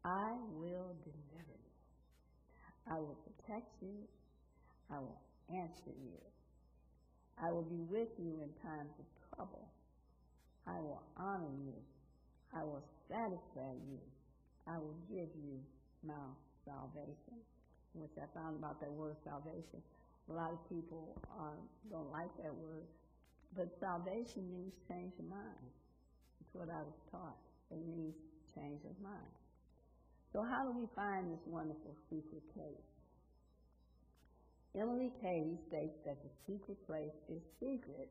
I 0.04 0.30
will 0.58 0.94
deliver 1.02 1.54
you. 1.58 1.78
I 2.90 2.98
will 2.98 3.18
protect 3.34 3.70
you. 3.82 4.02
I 4.90 4.98
will 4.98 5.18
answer 5.50 5.94
you. 5.94 6.18
I 7.38 7.50
will 7.50 7.66
be 7.66 7.82
with 7.88 8.10
you 8.18 8.38
in 8.44 8.50
times 8.62 8.92
of 8.98 9.06
trouble. 9.34 9.66
I 10.66 10.78
will 10.82 11.02
honor 11.16 11.54
you. 11.66 11.74
I 12.54 12.62
will 12.62 12.82
satisfy 13.10 13.72
you 13.88 13.98
I 14.68 14.78
will 14.78 14.94
give 15.10 15.30
you 15.34 15.58
my 16.06 16.30
salvation, 16.64 17.42
which 17.94 18.14
I 18.18 18.26
found 18.36 18.58
about 18.58 18.80
that 18.80 18.92
word 18.92 19.16
salvation. 19.24 19.82
A 20.30 20.32
lot 20.32 20.52
of 20.54 20.60
people 20.68 21.18
uh, 21.34 21.58
don't 21.90 22.10
like 22.12 22.30
that 22.42 22.54
word, 22.54 22.86
but 23.56 23.66
salvation 23.82 24.46
means 24.54 24.72
change 24.88 25.12
of 25.18 25.26
mind. 25.26 25.68
That's 26.38 26.54
what 26.54 26.70
I 26.70 26.78
was 26.82 27.00
taught. 27.10 27.38
It 27.74 27.82
means 27.82 28.14
change 28.54 28.80
of 28.86 28.94
mind. 29.02 29.34
So 30.32 30.40
how 30.46 30.62
do 30.64 30.78
we 30.78 30.86
find 30.94 31.26
this 31.32 31.42
wonderful 31.44 31.92
secret 32.08 32.42
place? 32.54 32.86
Emily 34.78 35.10
Cady 35.20 35.58
states 35.68 35.98
that 36.06 36.16
the 36.22 36.32
secret 36.48 36.78
place 36.86 37.12
is 37.28 37.42
secret 37.60 38.08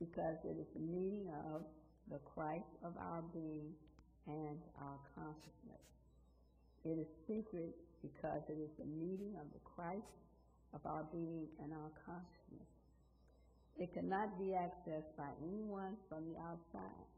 because 0.00 0.38
it 0.48 0.56
is 0.56 0.70
the 0.72 0.80
meeting 0.80 1.28
of 1.52 1.60
the 2.08 2.20
Christ 2.24 2.72
of 2.86 2.96
our 2.96 3.20
being 3.34 3.68
and 4.26 4.56
our 4.80 4.98
consciousness. 5.14 5.86
It 6.84 6.96
is 7.00 7.08
secret 7.28 7.76
because 8.00 8.40
it 8.48 8.56
is 8.56 8.72
the 8.80 8.88
meeting 8.88 9.36
of 9.40 9.48
the 9.52 9.60
Christ 9.68 10.12
of 10.72 10.80
our 10.88 11.04
being 11.12 11.44
and 11.60 11.72
our 11.76 11.92
consciousness. 12.08 12.70
It 13.76 13.92
cannot 13.92 14.38
be 14.40 14.54
accessed 14.56 15.12
by 15.18 15.28
anyone 15.44 15.96
from 16.08 16.24
the 16.30 16.38
outside. 16.40 17.08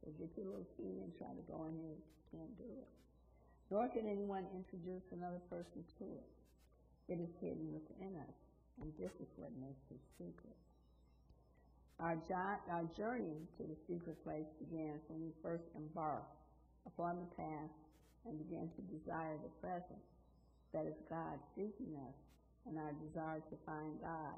So 0.00 0.12
get 0.16 0.30
your 0.38 0.48
little 0.54 0.68
key 0.78 1.02
and 1.04 1.10
try 1.20 1.32
to 1.36 1.44
go 1.50 1.66
in 1.68 1.74
here. 1.82 2.00
Can't 2.32 2.54
do 2.60 2.68
it. 2.76 2.90
Nor 3.72 3.88
can 3.92 4.04
anyone 4.08 4.44
introduce 4.54 5.04
another 5.12 5.40
person 5.52 5.80
to 6.00 6.06
it. 6.16 6.30
It 7.08 7.18
is 7.24 7.32
hidden 7.40 7.72
within 7.72 8.16
us, 8.20 8.36
and 8.84 8.88
this 9.00 9.12
is 9.20 9.28
what 9.40 9.48
makes 9.60 9.80
it 9.90 10.00
secret. 10.20 10.56
Our, 12.00 12.16
jo- 12.30 12.64
our 12.70 12.84
journey 13.00 13.42
to 13.58 13.62
the 13.66 13.76
secret 13.88 14.22
place 14.22 14.46
begins 14.62 15.00
when 15.08 15.24
we 15.24 15.32
first 15.42 15.64
embarked 15.74 16.37
upon 16.96 17.16
the 17.20 17.30
past 17.36 17.76
and 18.26 18.38
begin 18.38 18.68
to 18.72 18.82
desire 18.96 19.36
the 19.44 19.52
present. 19.60 20.00
That 20.72 20.84
is 20.86 20.96
God 21.08 21.40
seeking 21.54 21.96
us, 22.08 22.16
and 22.68 22.76
our 22.76 22.92
desire 23.00 23.40
to 23.40 23.56
find 23.64 23.96
God 24.00 24.36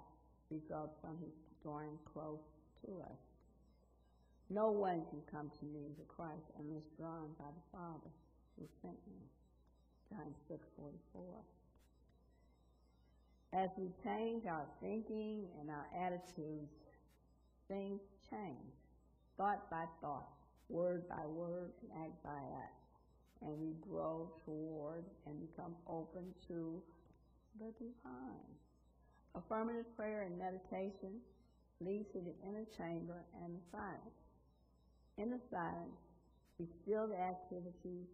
results 0.50 0.95
from 1.00 1.19
His 1.19 1.35
drawing 1.62 1.99
close 2.07 2.40
to 2.87 2.90
us. 3.02 3.19
No 4.49 4.71
one 4.71 5.02
can 5.11 5.23
come 5.30 5.50
to 5.59 5.64
me, 5.66 5.90
the 5.99 6.07
Christ, 6.07 6.54
unless 6.59 6.87
drawn 6.99 7.35
by 7.38 7.50
the 7.50 7.66
Father 7.78 8.11
who 8.59 8.66
sent 8.83 8.99
me. 9.11 9.23
John 10.09 10.30
6 10.49 10.66
44. 10.76 11.23
As 13.52 13.71
we 13.76 13.90
change 14.04 14.47
our 14.47 14.66
thinking 14.80 15.47
and 15.61 15.69
our 15.71 15.87
attitudes, 15.99 16.75
things 17.66 18.00
change, 18.30 18.75
thought 19.37 19.69
by 19.71 19.85
thought, 20.00 20.28
word 20.71 21.09
by 21.09 21.27
word 21.27 21.71
and 21.83 21.91
act 22.07 22.23
by 22.23 22.39
act. 22.62 22.79
And 23.43 23.59
we 23.59 23.75
grow 23.91 24.31
toward 24.47 25.05
and 25.27 25.35
become 25.49 25.75
open 25.89 26.25
to 26.49 26.81
the 27.59 27.67
divine. 27.79 28.50
Affirmative 29.35 29.87
prayer 29.97 30.23
and 30.23 30.39
meditation 30.39 31.19
lead 31.81 32.05
to 32.12 32.21
the 32.21 32.37
inner 32.49 32.65
chamber 32.79 33.23
and 33.45 33.55
the 33.57 33.65
silence. 33.73 34.21
In 35.19 35.31
the 35.31 35.41
silence, 35.50 35.99
we 36.59 36.67
feel 36.87 37.07
the 37.09 37.19
activity 37.19 38.07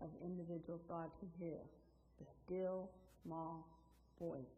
of 0.00 0.08
individual 0.22 0.80
thought 0.88 1.10
to 1.20 1.26
hear, 1.38 1.58
the 2.20 2.26
still 2.46 2.88
small 3.24 3.66
voice. 4.20 4.54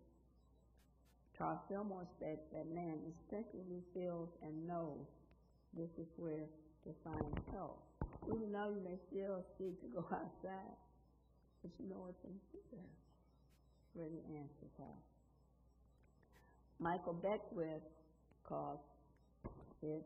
Charles 1.38 1.61
Fillmore 1.71 2.07
said 2.21 2.37
that 2.52 2.69
man 2.75 2.99
instinctively 3.09 3.80
feels 3.95 4.28
and 4.42 4.69
knows 4.69 5.00
this 5.75 5.88
is 5.99 6.09
where 6.16 6.45
to 6.84 6.90
find 7.04 7.34
help. 7.52 7.82
Even 8.28 8.52
though 8.52 8.68
you 8.70 8.80
may 8.84 8.99
still 9.10 9.44
seek 9.58 9.80
to 9.82 9.87
go 9.92 10.00
outside, 10.12 10.76
but 11.62 11.70
you 11.78 11.88
know 11.88 12.06
it's 12.08 12.25
in 12.25 12.37
here 12.70 12.80
where 13.94 14.08
the 14.08 14.20
answers 14.34 14.75
are. 14.80 15.00
Michael 16.78 17.12
Beckwith 17.12 17.82
calls 18.49 18.78
it 19.82 20.04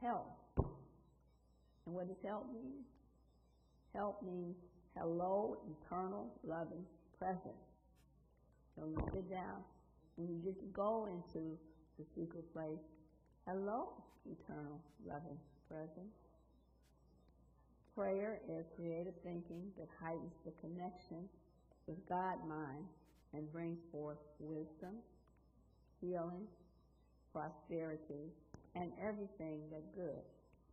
help. 0.00 0.26
And 0.58 1.94
what 1.94 2.08
does 2.08 2.16
help 2.26 2.50
mean? 2.52 2.82
Help 3.94 4.22
means 4.22 4.56
hello, 4.98 5.56
eternal, 5.70 6.32
loving 6.42 6.84
presence. 7.18 7.70
So 8.74 8.82
when 8.82 8.92
you 8.92 9.06
sit 9.14 9.30
down, 9.30 9.62
when 10.16 10.28
you 10.28 10.40
get 10.42 10.58
to 10.60 10.66
go 10.74 11.06
into 11.06 11.56
the 11.98 12.04
secret 12.18 12.52
place, 12.52 12.82
hello, 13.46 13.92
eternal, 14.26 14.80
loving 15.06 15.38
present. 15.70 16.10
Prayer 17.94 18.38
is 18.48 18.64
creative 18.76 19.14
thinking 19.22 19.72
that 19.78 19.88
heightens 20.02 20.34
the 20.44 20.52
connection 20.60 21.24
with 21.86 21.96
God 22.08 22.36
mind 22.48 22.84
and 23.32 23.50
brings 23.52 23.78
forth 23.90 24.18
wisdom, 24.38 25.00
healing, 26.00 26.46
prosperity, 27.32 28.32
and 28.74 28.92
everything 29.00 29.60
that 29.70 29.82
good 29.94 30.22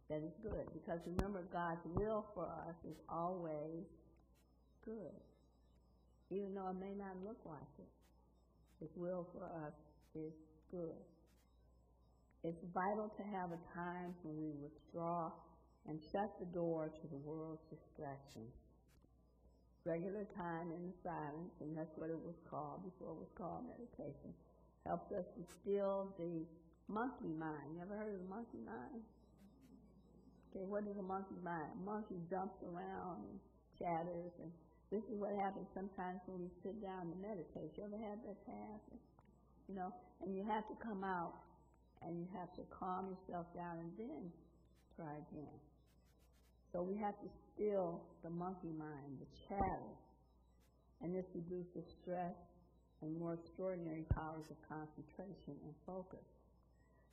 that 0.10 0.20
is 0.20 0.34
good. 0.44 0.68
Because 0.74 1.00
remember 1.18 1.44
God's 1.54 1.80
will 1.96 2.26
for 2.36 2.44
us 2.44 2.76
is 2.86 2.98
always 3.08 3.88
good. 4.84 5.16
Even 6.30 6.54
though 6.54 6.70
it 6.70 6.80
may 6.80 6.94
not 6.94 7.16
look 7.26 7.38
like 7.46 7.72
it. 7.80 7.88
His 8.82 8.90
will 8.98 9.26
for 9.32 9.46
us 9.66 9.74
is 10.14 10.34
good. 10.72 10.98
It's 12.44 12.60
vital 12.76 13.08
to 13.08 13.24
have 13.32 13.56
a 13.56 13.62
time 13.72 14.12
when 14.28 14.36
we 14.36 14.52
withdraw 14.60 15.32
and 15.88 15.96
shut 16.12 16.28
the 16.44 16.52
door 16.52 16.92
to 16.92 17.06
the 17.08 17.20
world's 17.24 17.64
distractions. 17.72 18.52
Regular 19.88 20.28
time 20.36 20.68
in 20.76 20.92
the 20.92 20.96
silence, 21.00 21.56
and 21.64 21.72
that's 21.72 21.96
what 21.96 22.12
it 22.12 22.20
was 22.20 22.36
called 22.52 22.84
before 22.84 23.16
it 23.16 23.20
was 23.24 23.32
called 23.40 23.64
meditation, 23.72 24.36
helps 24.84 25.08
us 25.16 25.24
to 25.40 25.44
still 25.64 26.12
the 26.20 26.44
monkey 26.92 27.32
mind. 27.32 27.80
You 27.80 27.80
ever 27.88 27.96
heard 27.96 28.12
of 28.12 28.20
the 28.28 28.32
monkey 28.32 28.60
mind? 28.60 29.04
Okay, 30.52 30.68
what 30.68 30.84
is 30.84 31.00
a 31.00 31.04
monkey 31.04 31.40
mind? 31.40 31.72
A 31.80 31.84
monkey 31.84 32.20
jumps 32.28 32.60
around 32.68 33.24
and 33.24 33.40
chatters, 33.80 34.36
and 34.44 34.52
this 34.92 35.04
is 35.08 35.16
what 35.16 35.32
happens 35.48 35.72
sometimes 35.72 36.20
when 36.28 36.44
we 36.44 36.52
sit 36.60 36.76
down 36.84 37.08
to 37.08 37.16
meditate. 37.24 37.72
You 37.80 37.88
ever 37.88 38.00
had 38.04 38.20
that 38.28 38.36
happen? 38.44 39.00
You 39.72 39.80
know, 39.80 39.96
and 40.28 40.36
you 40.36 40.44
have 40.44 40.68
to 40.68 40.76
come 40.84 41.08
out 41.08 41.40
and 42.08 42.20
you 42.20 42.28
have 42.38 42.52
to 42.60 42.64
calm 42.68 43.08
yourself 43.16 43.48
down 43.56 43.80
and 43.80 43.92
then 43.96 44.24
try 44.96 45.12
again. 45.32 45.58
So 46.72 46.84
we 46.84 47.00
have 47.00 47.16
to 47.22 47.30
still 47.56 48.04
the 48.24 48.30
monkey 48.30 48.74
mind, 48.76 49.20
the 49.22 49.30
chatter, 49.48 49.88
and 51.02 51.16
this 51.16 51.26
reduces 51.34 51.86
stress 52.02 52.36
and 53.02 53.16
more 53.20 53.36
extraordinary 53.36 54.04
powers 54.12 54.44
of 54.52 54.58
concentration 54.68 55.56
and 55.64 55.74
focus. 55.86 56.24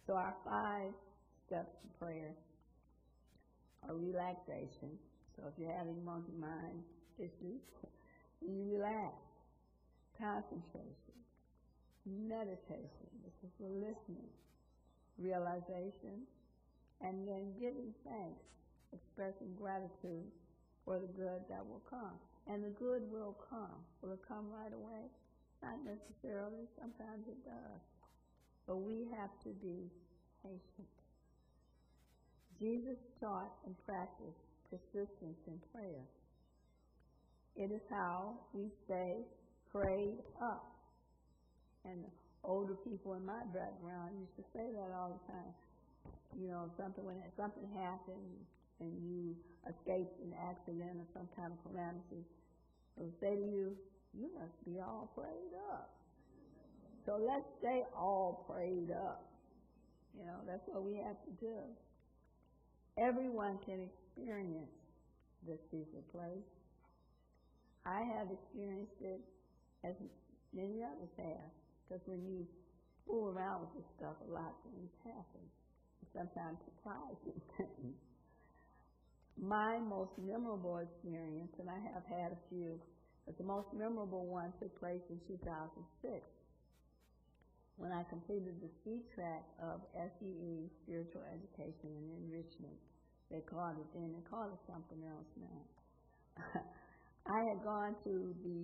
So 0.06 0.14
our 0.14 0.34
five 0.46 0.90
steps 1.46 1.70
to 1.82 1.86
prayer 1.98 2.34
are 3.86 3.94
relaxation. 3.94 4.96
So 5.36 5.46
if 5.46 5.54
you're 5.60 5.72
having 5.76 5.98
monkey 6.04 6.34
mind 6.38 6.82
issues, 7.18 7.62
you 8.42 8.56
relax. 8.74 9.14
Concentration. 10.18 11.16
Meditation. 12.08 13.08
This 13.24 13.32
is 13.44 13.50
for 13.60 13.68
listening 13.70 14.30
realization, 15.20 16.24
and 17.04 17.28
then 17.28 17.52
giving 17.60 17.92
thanks, 18.02 18.40
expressing 18.96 19.52
gratitude 19.54 20.26
for 20.84 20.96
the 20.98 21.12
good 21.14 21.44
that 21.52 21.60
will 21.62 21.84
come. 21.88 22.16
And 22.48 22.64
the 22.64 22.74
good 22.80 23.04
will 23.12 23.36
come. 23.52 23.84
Will 24.00 24.16
it 24.16 24.24
come 24.26 24.48
right 24.50 24.72
away? 24.72 25.06
Not 25.62 25.76
necessarily. 25.84 26.66
Sometimes 26.80 27.22
it 27.28 27.38
does. 27.44 27.80
But 28.66 28.80
we 28.82 29.06
have 29.14 29.30
to 29.44 29.50
be 29.60 29.92
patient. 30.42 30.90
Jesus 32.58 32.96
taught 33.20 33.52
and 33.68 33.76
practiced 33.84 34.42
persistence 34.72 35.38
in 35.46 35.60
prayer. 35.72 36.04
It 37.56 37.70
is 37.72 37.84
how 37.92 38.40
we 38.52 38.70
say, 38.88 39.26
"Pray 39.72 40.18
up 40.40 40.64
and 41.84 42.04
older 42.44 42.74
people 42.88 43.14
in 43.14 43.24
my 43.24 43.44
background 43.52 44.16
used 44.18 44.36
to 44.36 44.44
say 44.56 44.72
that 44.72 44.90
all 44.94 45.12
the 45.20 45.32
time. 45.32 45.52
You 46.38 46.48
know, 46.48 46.70
something 46.78 47.04
when 47.04 47.16
something 47.36 47.68
happens 47.76 48.40
and 48.80 48.90
you 49.02 49.36
escaped 49.68 50.16
an 50.24 50.32
accident 50.48 51.04
or 51.04 51.06
some 51.12 51.28
kind 51.36 51.52
of 51.52 51.58
calamity, 51.68 52.24
they'll 52.96 53.18
say 53.20 53.36
to 53.36 53.44
you, 53.44 53.76
"You 54.14 54.30
must 54.38 54.56
be 54.64 54.80
all 54.80 55.10
prayed 55.14 55.52
up." 55.70 55.92
So 57.04 57.16
let's 57.16 57.44
stay 57.58 57.84
all 57.94 58.44
prayed 58.48 58.90
up. 58.90 59.26
You 60.16 60.24
know, 60.24 60.40
that's 60.46 60.66
what 60.68 60.82
we 60.82 60.96
have 60.96 61.22
to 61.24 61.30
do. 61.32 61.58
Everyone 62.96 63.58
can 63.58 63.80
experience 63.80 64.70
this 65.44 65.60
secret 65.70 66.08
place. 66.10 66.44
I 67.84 68.02
have 68.02 68.30
experienced 68.30 69.00
it 69.00 69.20
as 69.84 69.94
many 70.52 70.82
others 70.82 71.08
have. 71.18 71.50
Because 71.90 72.06
when 72.06 72.22
you 72.22 72.46
fool 73.02 73.34
around 73.34 73.66
with 73.66 73.82
this 73.82 73.88
stuff, 73.98 74.14
a 74.22 74.30
lot 74.30 74.46
of 74.54 74.58
things 74.62 74.94
happen. 75.02 75.42
Sometimes 76.14 76.62
surprising 76.70 77.42
things. 77.58 77.98
My 79.34 79.74
most 79.90 80.14
memorable 80.22 80.78
experience, 80.78 81.50
and 81.58 81.66
I 81.66 81.78
have 81.90 82.06
had 82.06 82.30
a 82.30 82.40
few, 82.46 82.78
but 83.26 83.34
the 83.34 83.42
most 83.48 83.74
memorable 83.74 84.30
one 84.30 84.54
took 84.62 84.70
place 84.78 85.02
in 85.10 85.18
2006 85.34 85.42
when 87.74 87.90
I 87.90 88.06
completed 88.06 88.54
the 88.62 88.70
C 88.86 89.02
track 89.16 89.42
of 89.58 89.82
SEE, 89.98 90.70
Spiritual 90.86 91.26
Education 91.26 91.90
and 91.90 92.06
Enrichment. 92.22 92.78
They 93.34 93.42
called 93.50 93.82
it 93.82 93.90
then, 93.98 94.14
they 94.14 94.22
called 94.30 94.54
it 94.54 94.62
something 94.70 95.02
else 95.10 95.30
now. 95.42 95.60
I 97.34 97.40
had 97.50 97.58
gone 97.66 97.94
to 98.06 98.14
the 98.46 98.58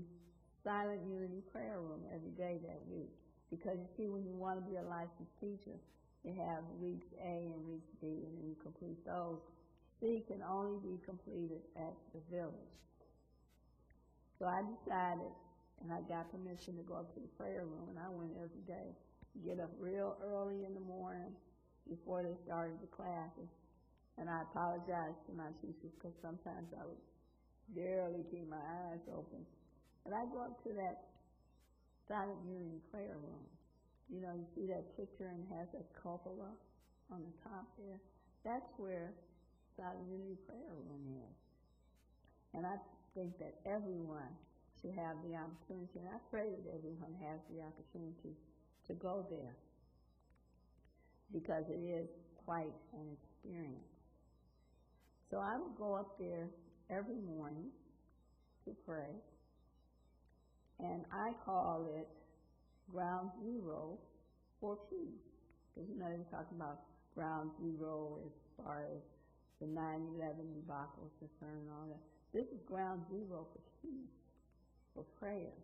silent 0.67 0.99
unity 1.07 1.39
prayer 1.55 1.79
room 1.79 2.03
every 2.11 2.35
day 2.35 2.59
that 2.67 2.83
week. 2.91 3.15
Because 3.55 3.79
you 3.79 3.87
see, 3.95 4.07
when 4.11 4.26
you 4.26 4.35
want 4.35 4.59
to 4.59 4.67
be 4.67 4.75
a 4.75 4.83
licensed 4.83 5.31
teacher, 5.39 5.79
you 6.26 6.35
have 6.35 6.67
weeks 6.83 7.07
A 7.23 7.47
and 7.55 7.63
weeks 7.71 7.87
B, 8.02 8.26
and 8.26 8.35
then 8.35 8.50
you 8.50 8.59
complete 8.59 8.99
those. 9.07 9.39
C 10.02 10.26
can 10.26 10.43
only 10.43 10.83
be 10.83 10.99
completed 11.07 11.63
at 11.79 11.95
the 12.11 12.19
village. 12.26 12.67
So 14.43 14.50
I 14.50 14.59
decided, 14.83 15.31
and 15.87 15.95
I 15.95 16.02
got 16.11 16.26
permission 16.35 16.75
to 16.83 16.85
go 16.85 16.99
up 17.07 17.15
to 17.15 17.21
the 17.23 17.31
prayer 17.39 17.63
room, 17.63 17.95
and 17.95 18.02
I 18.02 18.11
went 18.11 18.35
every 18.35 18.67
day. 18.67 18.91
Get 19.47 19.63
up 19.63 19.71
real 19.79 20.19
early 20.19 20.67
in 20.67 20.75
the 20.75 20.83
morning 20.83 21.31
before 21.87 22.26
they 22.26 22.35
started 22.43 22.75
the 22.83 22.91
classes, 22.91 23.47
and 24.19 24.26
I 24.26 24.43
apologized 24.50 25.23
to 25.31 25.33
my 25.39 25.47
teachers 25.63 25.95
because 25.95 26.17
sometimes 26.19 26.75
I 26.75 26.83
would 26.83 26.99
barely 27.71 28.26
keep 28.26 28.50
my 28.50 28.61
eyes 28.91 29.05
open 29.15 29.47
and 30.06 30.14
I 30.14 30.23
go 30.30 30.47
up 30.47 30.54
to 30.62 30.71
that 30.78 31.10
silent 32.06 32.38
unity 32.47 32.78
prayer 32.95 33.19
room. 33.19 33.42
You 34.06 34.23
know, 34.23 34.30
you 34.38 34.47
see 34.54 34.71
that 34.71 34.95
picture 34.95 35.26
and 35.34 35.42
has 35.58 35.66
a 35.75 35.82
cupola 35.99 36.54
on 37.10 37.26
the 37.26 37.34
top 37.42 37.66
there. 37.75 37.99
That's 38.47 38.71
where 38.78 39.10
silent 39.75 40.06
unity 40.06 40.38
prayer 40.47 40.78
room 40.78 41.02
is. 41.19 41.36
And 42.54 42.62
I 42.64 42.78
think 43.19 43.34
that 43.42 43.58
everyone 43.66 44.30
should 44.80 44.95
have 44.95 45.19
the 45.26 45.34
opportunity, 45.34 45.99
and 45.99 46.06
I 46.06 46.23
pray 46.30 46.47
that 46.54 46.71
everyone 46.71 47.19
has 47.26 47.42
the 47.50 47.66
opportunity 47.66 48.38
to 48.86 48.95
go 48.95 49.26
there 49.28 49.58
because 51.34 51.66
it 51.66 51.82
is 51.82 52.06
quite 52.47 52.71
an 52.95 53.10
experience. 53.10 53.90
So 55.34 55.42
I 55.42 55.58
would 55.58 55.75
go 55.76 55.95
up 55.99 56.14
there 56.23 56.47
every 56.88 57.19
morning 57.26 57.66
to 58.64 58.71
pray 58.86 59.10
and 60.80 61.04
I 61.12 61.32
call 61.45 61.89
it 61.97 62.08
ground 62.93 63.30
zero 63.45 63.97
for 64.60 64.76
peace. 64.91 65.25
Because 65.75 65.89
you 65.93 65.99
know 65.99 66.08
they're 66.08 66.30
talking 66.32 66.56
about 66.56 66.80
ground 67.15 67.50
zero 67.60 68.19
as 68.25 68.34
far 68.65 68.84
as 68.93 69.00
the 69.60 69.67
9-11 69.67 70.21
debacle 70.60 71.08
is 71.08 71.15
concerned 71.19 71.65
and 71.65 71.71
all 71.73 71.89
that. 71.89 72.02
This 72.36 72.49
is 72.52 72.60
ground 72.69 73.02
zero 73.10 73.47
for 73.52 73.62
peace, 73.80 74.12
for 74.93 75.04
prayer. 75.19 75.56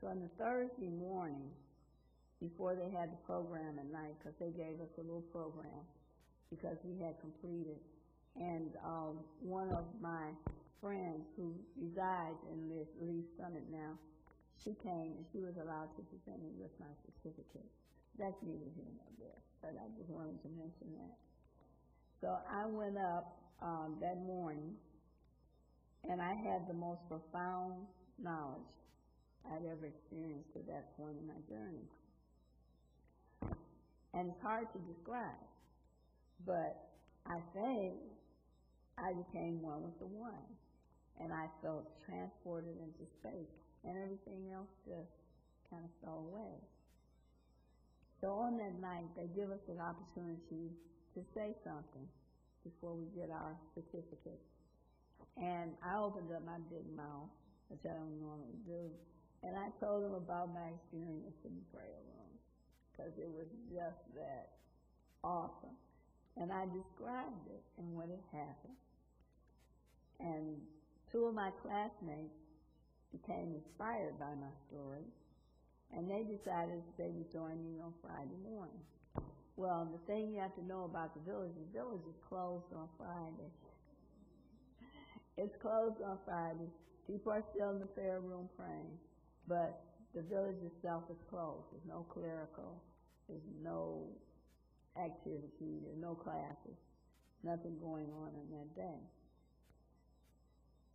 So 0.00 0.06
on 0.06 0.20
the 0.22 0.30
Thursday 0.38 0.88
morning, 0.88 1.50
before 2.40 2.74
they 2.74 2.90
had 2.96 3.10
the 3.10 3.20
program 3.26 3.76
at 3.78 3.90
night, 3.90 4.14
because 4.18 4.38
they 4.38 4.50
gave 4.54 4.78
us 4.80 4.88
a 4.98 5.02
little 5.02 5.26
program 5.34 5.82
because 6.48 6.76
we 6.82 6.98
had 7.04 7.14
completed, 7.20 7.78
and 8.36 8.70
um, 8.84 9.18
one 9.42 9.68
of 9.70 9.84
my 10.00 10.30
friend 10.80 11.20
who 11.36 11.52
resides 11.76 12.40
in 12.52 12.56
Lee's 12.72 13.28
Summit 13.36 13.68
now, 13.70 13.92
she 14.64 14.72
came 14.82 15.12
and 15.16 15.24
she 15.32 15.40
was 15.44 15.52
allowed 15.60 15.92
to 15.96 16.02
present 16.08 16.40
me 16.40 16.52
with 16.56 16.72
my 16.80 16.88
certificate. 17.04 17.68
That's 18.16 18.36
neither 18.42 18.68
here 18.76 18.88
nor 18.96 19.10
there, 19.20 19.40
but 19.60 19.72
I 19.76 19.86
just 20.00 20.08
wanted 20.08 20.40
to 20.40 20.48
mention 20.56 20.88
that. 20.96 21.14
So 22.24 22.28
I 22.32 22.64
went 22.68 22.96
up 22.96 23.36
um, 23.62 24.00
that 24.00 24.16
morning, 24.24 24.72
and 26.08 26.20
I 26.20 26.32
had 26.48 26.64
the 26.68 26.76
most 26.76 27.00
profound 27.08 27.84
knowledge 28.20 28.72
I'd 29.48 29.64
ever 29.68 29.84
experienced 29.88 30.52
at 30.56 30.64
that 30.68 30.96
point 30.96 31.16
in 31.20 31.24
my 31.28 31.40
journey. 31.48 31.84
And 34.16 34.28
it's 34.32 34.42
hard 34.44 34.68
to 34.72 34.78
describe, 34.90 35.40
but 36.48 36.88
I 37.28 37.36
say 37.54 37.74
I 38.98 39.12
became 39.16 39.60
one 39.62 39.80
with 39.86 39.96
the 40.00 40.08
one 40.12 40.40
and 41.18 41.34
I 41.34 41.50
felt 41.58 41.90
transported 42.06 42.76
into 42.78 43.02
space, 43.18 43.50
and 43.82 43.98
everything 43.98 44.54
else 44.54 44.70
just 44.86 45.10
kind 45.66 45.82
of 45.82 45.90
fell 46.04 46.22
away. 46.30 46.54
So 48.22 48.30
on 48.36 48.60
that 48.62 48.76
night, 48.78 49.08
they 49.18 49.26
give 49.34 49.50
us 49.50 49.64
an 49.72 49.80
opportunity 49.80 50.70
to 51.16 51.20
say 51.34 51.56
something 51.66 52.06
before 52.62 52.94
we 52.94 53.08
get 53.16 53.32
our 53.32 53.56
certificate. 53.74 54.38
And 55.40 55.72
I 55.80 55.96
opened 55.98 56.28
up 56.30 56.44
my 56.44 56.60
big 56.68 56.84
mouth, 56.92 57.32
which 57.72 57.80
I 57.88 57.96
don't 57.96 58.20
normally 58.20 58.60
do, 58.68 58.86
and 59.42 59.56
I 59.56 59.72
told 59.80 60.04
them 60.04 60.14
about 60.20 60.52
my 60.52 60.68
experience 60.76 61.36
in 61.48 61.52
the 61.56 61.66
prayer 61.72 62.00
room 62.12 62.32
because 62.92 63.12
it 63.16 63.28
was 63.32 63.48
just 63.72 64.00
that 64.20 64.60
awesome. 65.24 65.72
And 66.36 66.52
I 66.52 66.68
described 66.68 67.46
it 67.48 67.64
and 67.80 67.88
what 67.96 68.12
had 68.12 68.24
happened. 68.36 68.78
And 70.20 70.44
Two 71.12 71.26
of 71.26 71.34
my 71.34 71.50
classmates 71.66 72.38
became 73.10 73.50
inspired 73.58 74.14
by 74.22 74.30
my 74.38 74.54
story, 74.70 75.02
and 75.90 76.06
they 76.08 76.22
decided 76.22 76.78
that 76.86 76.96
they 76.96 77.10
would 77.10 77.26
join 77.32 77.58
me 77.66 77.80
on 77.82 77.90
Friday 78.00 78.38
morning. 78.46 78.84
Well, 79.56 79.88
the 79.90 79.98
thing 80.06 80.30
you 80.32 80.38
have 80.40 80.54
to 80.54 80.62
know 80.66 80.84
about 80.84 81.14
the 81.18 81.26
village, 81.30 81.50
the 81.58 81.74
village 81.78 82.06
is 82.08 82.14
closed 82.28 82.70
on 82.74 82.86
Friday. 82.96 83.50
It's 85.36 85.56
closed 85.60 85.98
on 86.00 86.16
Friday. 86.24 86.70
People 87.10 87.32
are 87.32 87.42
still 87.52 87.70
in 87.70 87.80
the 87.80 87.90
prayer 87.90 88.20
room 88.20 88.48
praying, 88.56 88.94
but 89.48 89.82
the 90.14 90.22
village 90.22 90.62
itself 90.62 91.02
is 91.10 91.18
closed. 91.28 91.66
There's 91.74 91.88
no 91.90 92.06
clerical. 92.14 92.78
There's 93.28 93.50
no 93.64 94.06
activity. 94.96 95.82
There's 95.82 95.98
no 96.00 96.14
classes. 96.14 96.78
Nothing 97.42 97.74
going 97.82 98.06
on 98.22 98.30
on 98.30 98.46
that 98.54 98.70
day. 98.78 99.02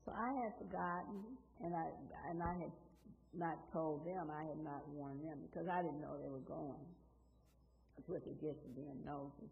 So 0.06 0.13
I 0.13 0.30
had 0.38 0.54
forgotten, 0.62 1.18
and 1.65 1.74
I 1.74 1.86
and 2.30 2.38
I 2.38 2.54
had 2.62 2.74
not 3.34 3.58
told 3.74 4.06
them. 4.06 4.30
I 4.30 4.46
had 4.46 4.62
not 4.62 4.86
warned 4.94 5.26
them 5.26 5.41
because 5.50 5.65
I 5.65 5.82
didn't 5.82 5.98
know 5.98 6.22
they 6.22 6.30
were 6.30 6.46
going. 6.46 6.86
That's 7.98 8.06
what 8.06 8.22
they 8.22 8.38
get 8.38 8.54
for 8.62 8.72
being 8.78 9.02
nosy. 9.02 9.50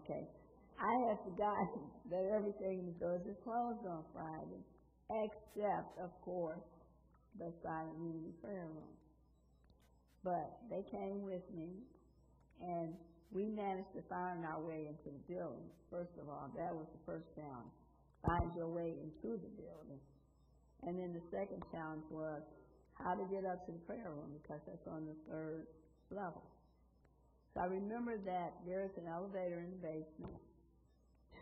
Okay, 0.00 0.24
I 0.80 0.92
had 1.12 1.16
forgotten 1.28 1.92
that 2.10 2.24
everything 2.32 2.80
in 2.80 2.84
the 2.88 2.96
doors 2.96 3.20
is 3.28 3.36
closed 3.44 3.84
on 3.84 4.00
Friday, 4.16 4.64
except, 5.12 5.92
of 6.00 6.08
course, 6.24 6.64
the 7.36 7.52
silent 7.60 8.00
meeting 8.00 8.32
prayer 8.40 8.72
room. 8.72 8.96
But 10.24 10.56
they 10.72 10.88
came 10.88 11.20
with 11.20 11.44
me, 11.52 11.84
and 12.64 12.96
we 13.28 13.52
managed 13.52 13.92
to 13.92 14.00
find 14.08 14.40
our 14.48 14.64
way 14.64 14.88
into 14.88 15.12
the 15.12 15.22
building. 15.28 15.68
First 15.92 16.16
of 16.16 16.32
all, 16.32 16.48
that 16.56 16.72
was 16.72 16.88
the 16.96 17.02
first 17.04 17.28
challenge 17.36 17.76
find 18.24 18.48
your 18.56 18.68
way 18.68 18.94
into 18.96 19.36
the 19.36 19.52
building. 19.60 20.00
And 20.86 20.96
then 20.96 21.12
the 21.12 21.24
second 21.34 21.60
challenge 21.74 22.06
was 22.08 22.40
how 22.96 23.12
to 23.16 23.24
get 23.28 23.44
up 23.44 23.66
to 23.66 23.72
the 23.72 23.82
prayer 23.84 24.08
room 24.14 24.32
because 24.40 24.62
that's 24.64 24.86
on 24.88 25.04
the 25.04 25.16
third 25.28 25.66
level. 26.08 26.44
So 27.52 27.60
I 27.60 27.66
remember 27.66 28.16
that 28.24 28.54
there 28.64 28.84
is 28.84 28.94
an 28.96 29.08
elevator 29.10 29.60
in 29.64 29.68
the 29.74 29.82
basement. 29.82 30.40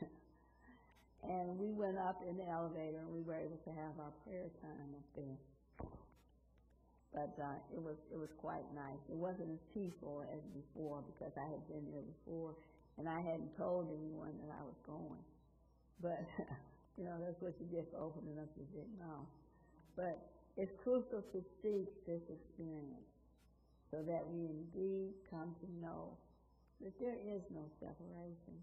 and 1.26 1.58
we 1.58 1.70
went 1.74 1.98
up 1.98 2.22
in 2.26 2.38
the 2.38 2.48
elevator 2.48 3.02
and 3.04 3.10
we 3.12 3.22
were 3.22 3.37
able 3.38 3.58
to 3.66 3.72
have 3.74 3.94
our 4.00 4.14
prayer 4.26 4.50
time 4.64 4.90
up 4.96 5.06
there. 5.14 5.38
But 7.14 7.38
uh, 7.38 7.54
it 7.70 7.78
was 7.78 7.94
it 8.10 8.18
was 8.18 8.30
quite 8.42 8.66
nice. 8.74 8.98
It 9.06 9.14
wasn't 9.14 9.46
as 9.54 9.62
peaceful 9.70 10.26
as 10.34 10.42
before 10.50 10.98
because 11.14 11.30
I 11.38 11.46
had 11.46 11.62
been 11.70 11.87
there 11.94 12.02
before 12.02 12.58
and 12.98 13.06
I 13.06 13.22
hadn't 13.22 13.54
told 13.54 13.87
anyone 13.94 14.34
that 14.42 14.50
I 14.50 14.62
was 14.66 14.74
going. 14.82 15.22
But, 16.02 16.24
you 16.98 17.04
know, 17.04 17.14
that's 17.22 17.38
what 17.42 17.54
you 17.61 17.66
get 17.70 17.87
for 17.92 18.02
opening 18.02 18.38
up 18.40 18.50
your 18.57 18.66
big 18.74 18.90
mouth. 18.98 19.28
But 19.94 20.18
it's 20.57 20.72
crucial 20.83 21.22
to 21.22 21.38
seek 21.62 21.87
this 22.07 22.22
experience 22.26 23.07
so 23.90 24.02
that 24.02 24.22
we 24.30 24.50
indeed 24.50 25.14
come 25.30 25.54
to 25.61 25.68
know 25.85 26.14
that 26.83 26.94
there 26.98 27.14
is 27.18 27.42
no 27.54 27.62
separation. 27.78 28.59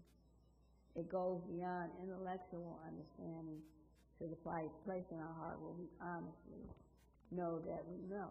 It 0.96 1.08
goes 1.08 1.40
beyond 1.48 1.88
intellectual 2.04 2.76
understanding 2.84 3.64
to 4.20 4.28
the 4.28 4.36
place 4.44 5.04
in 5.10 5.16
our 5.18 5.34
heart 5.40 5.56
where 5.64 5.72
we 5.72 5.88
honestly 6.00 6.64
know 7.32 7.60
that 7.64 7.80
we 7.88 7.96
know. 8.12 8.28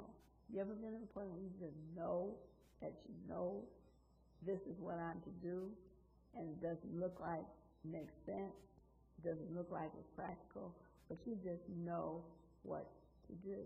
You 0.54 0.62
ever 0.62 0.74
been 0.78 0.94
in 0.94 1.02
a 1.02 1.10
point 1.18 1.32
where 1.34 1.42
you 1.42 1.50
just 1.58 1.74
know 1.98 2.36
that 2.82 2.94
you 3.10 3.14
know 3.28 3.64
this 4.46 4.60
is 4.70 4.78
what 4.80 4.98
I'm 5.02 5.18
to 5.26 5.34
do 5.42 5.66
and 6.38 6.46
it 6.54 6.62
doesn't 6.62 6.94
look 6.94 7.18
like 7.20 7.42
makes 7.84 8.14
sense? 8.30 8.54
doesn't 9.24 9.54
look 9.56 9.70
like 9.72 9.90
it's 9.98 10.10
practical, 10.18 10.74
but 11.10 11.18
you 11.26 11.38
just 11.46 11.66
know 11.86 12.22
what 12.66 12.86
to 13.30 13.34
do. 13.46 13.60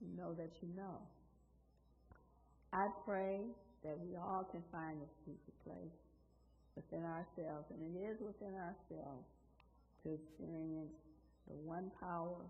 You 0.00 0.08
know 0.16 0.32
that 0.38 0.50
you 0.62 0.68
know. 0.78 1.02
I 2.72 2.86
pray 3.04 3.40
that 3.84 3.96
we 3.98 4.14
all 4.16 4.46
can 4.50 4.62
find 4.70 4.98
this 5.02 5.14
secret 5.26 5.56
place 5.66 5.96
within 6.78 7.02
ourselves, 7.02 7.66
and 7.74 7.78
it 7.82 7.96
is 8.06 8.16
within 8.22 8.54
ourselves 8.54 9.26
to 10.04 10.14
experience 10.14 10.94
the 11.50 11.58
one 11.66 11.90
power 11.98 12.46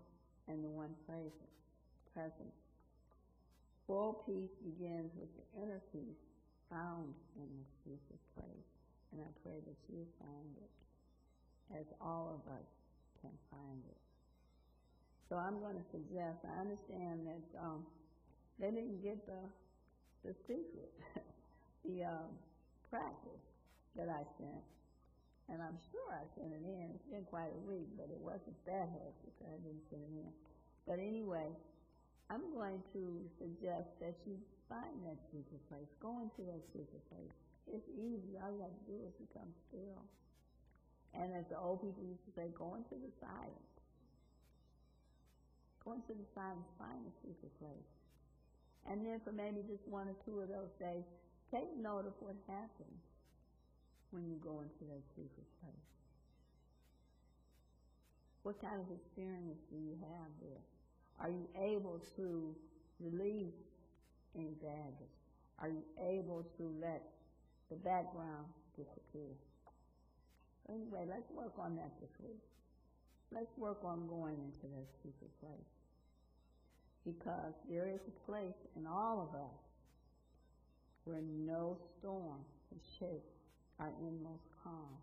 and 0.47 0.61
the 0.63 0.69
one 0.69 0.93
presence. 1.09 1.57
presence. 2.13 2.57
Full 3.87 4.21
peace 4.29 4.53
begins 4.61 5.09
with 5.17 5.33
the 5.33 5.45
inner 5.65 5.81
peace 5.91 6.21
found 6.69 7.09
in 7.41 7.47
the 7.49 7.65
secret 7.89 8.21
place, 8.37 8.67
and 9.13 9.25
I 9.25 9.31
pray 9.41 9.57
that 9.65 9.77
you 9.89 10.05
find 10.21 10.51
it 10.61 10.69
as 11.77 11.85
all 12.01 12.33
of 12.33 12.41
us 12.57 12.67
can 13.21 13.33
find 13.53 13.81
it. 13.85 13.99
So 15.29 15.37
I'm 15.37 15.61
going 15.61 15.77
to 15.77 15.87
suggest, 15.93 16.41
I 16.41 16.65
understand 16.65 17.29
that 17.29 17.45
um, 17.61 17.85
they 18.57 18.73
didn't 18.73 19.01
get 19.05 19.21
the, 19.29 19.43
the 20.25 20.33
secret, 20.49 20.89
the 21.85 22.09
um, 22.09 22.33
practice 22.89 23.43
that 23.93 24.09
I 24.09 24.25
sent. 24.41 24.63
And 25.53 25.61
I'm 25.61 25.77
sure 25.93 26.05
I 26.13 26.25
sent 26.37 26.53
it 26.53 26.65
in. 26.65 26.93
It's 26.93 27.09
been 27.09 27.25
quite 27.29 27.49
a 27.53 27.61
week, 27.65 27.89
but 27.97 28.09
it 28.09 28.21
wasn't 28.21 28.57
that 28.69 28.85
hectic. 28.89 29.33
I 29.49 29.57
didn't 29.61 29.85
send 29.89 30.01
it 30.01 30.15
in. 30.29 30.33
But 30.85 30.97
anyway, 30.97 31.49
I'm 32.33 32.53
going 32.53 32.81
to 32.93 33.01
suggest 33.37 33.89
that 34.01 34.13
you 34.25 34.37
find 34.69 34.93
that 35.09 35.17
secret 35.29 35.61
place. 35.69 35.89
Go 36.01 36.21
into 36.21 36.45
that 36.49 36.61
secret 36.73 37.01
place. 37.09 37.33
It's 37.69 37.89
easy. 37.97 38.37
All 38.41 38.49
you 38.53 38.61
have 38.65 38.73
to 38.73 38.85
do 38.89 38.97
is 39.05 39.13
become 39.21 39.49
still. 39.69 40.05
And 41.17 41.33
as 41.35 41.45
the 41.49 41.57
old 41.57 41.81
people 41.81 42.03
used 42.05 42.21
to 42.25 42.33
say, 42.35 42.47
go 42.57 42.75
into 42.77 42.93
the 42.93 43.11
silence. 43.21 43.73
Go 45.85 45.93
into 45.97 46.13
the 46.13 46.27
silence, 46.35 46.69
find 46.77 47.01
a 47.01 47.13
secret 47.25 47.51
place. 47.57 47.91
And 48.89 49.01
then 49.05 49.19
for 49.23 49.31
maybe 49.31 49.65
just 49.65 49.87
one 49.87 50.07
or 50.07 50.17
two 50.25 50.41
of 50.41 50.49
those 50.49 50.69
days, 50.77 51.03
take 51.49 51.69
note 51.77 52.05
of 52.05 52.13
what 52.19 52.35
happens 52.47 53.01
when 54.11 54.25
you 54.27 54.37
go 54.43 54.61
into 54.61 54.83
that 54.91 55.01
secret 55.15 55.49
place. 55.63 55.89
What 58.43 58.61
kind 58.61 58.79
of 58.79 58.87
experience 58.93 59.59
do 59.69 59.77
you 59.77 59.97
have 59.99 60.29
there? 60.41 60.63
Are 61.19 61.29
you 61.29 61.45
able 61.57 61.99
to 62.15 62.55
release 62.99 63.57
any 64.35 64.55
baggage? 64.63 65.17
Are 65.59 65.67
you 65.69 65.83
able 65.99 66.45
to 66.57 66.63
let 66.79 67.03
the 67.69 67.75
background 67.75 68.47
disappear? 68.77 69.35
Anyway, 70.69 71.05
let's 71.09 71.29
work 71.31 71.53
on 71.57 71.75
that 71.75 71.89
this 71.99 72.11
week. 72.23 72.41
Let's 73.31 73.55
work 73.57 73.79
on 73.83 74.07
going 74.07 74.33
into 74.37 74.65
that 74.77 74.87
secret 75.03 75.31
place. 75.41 75.55
Because 77.05 77.55
there 77.69 77.87
is 77.89 77.99
a 78.07 78.31
place 78.31 78.57
in 78.75 78.85
all 78.85 79.21
of 79.27 79.35
us 79.39 79.57
where 81.05 81.21
no 81.43 81.77
storm 81.97 82.39
can 82.69 82.79
shake 82.99 83.25
our 83.79 83.91
inmost 84.01 84.45
calm. 84.63 84.93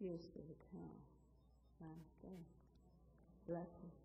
Here's 0.00 0.20
to 0.22 0.38
the 0.38 0.58
town. 0.72 1.92
Blessings. 3.46 4.03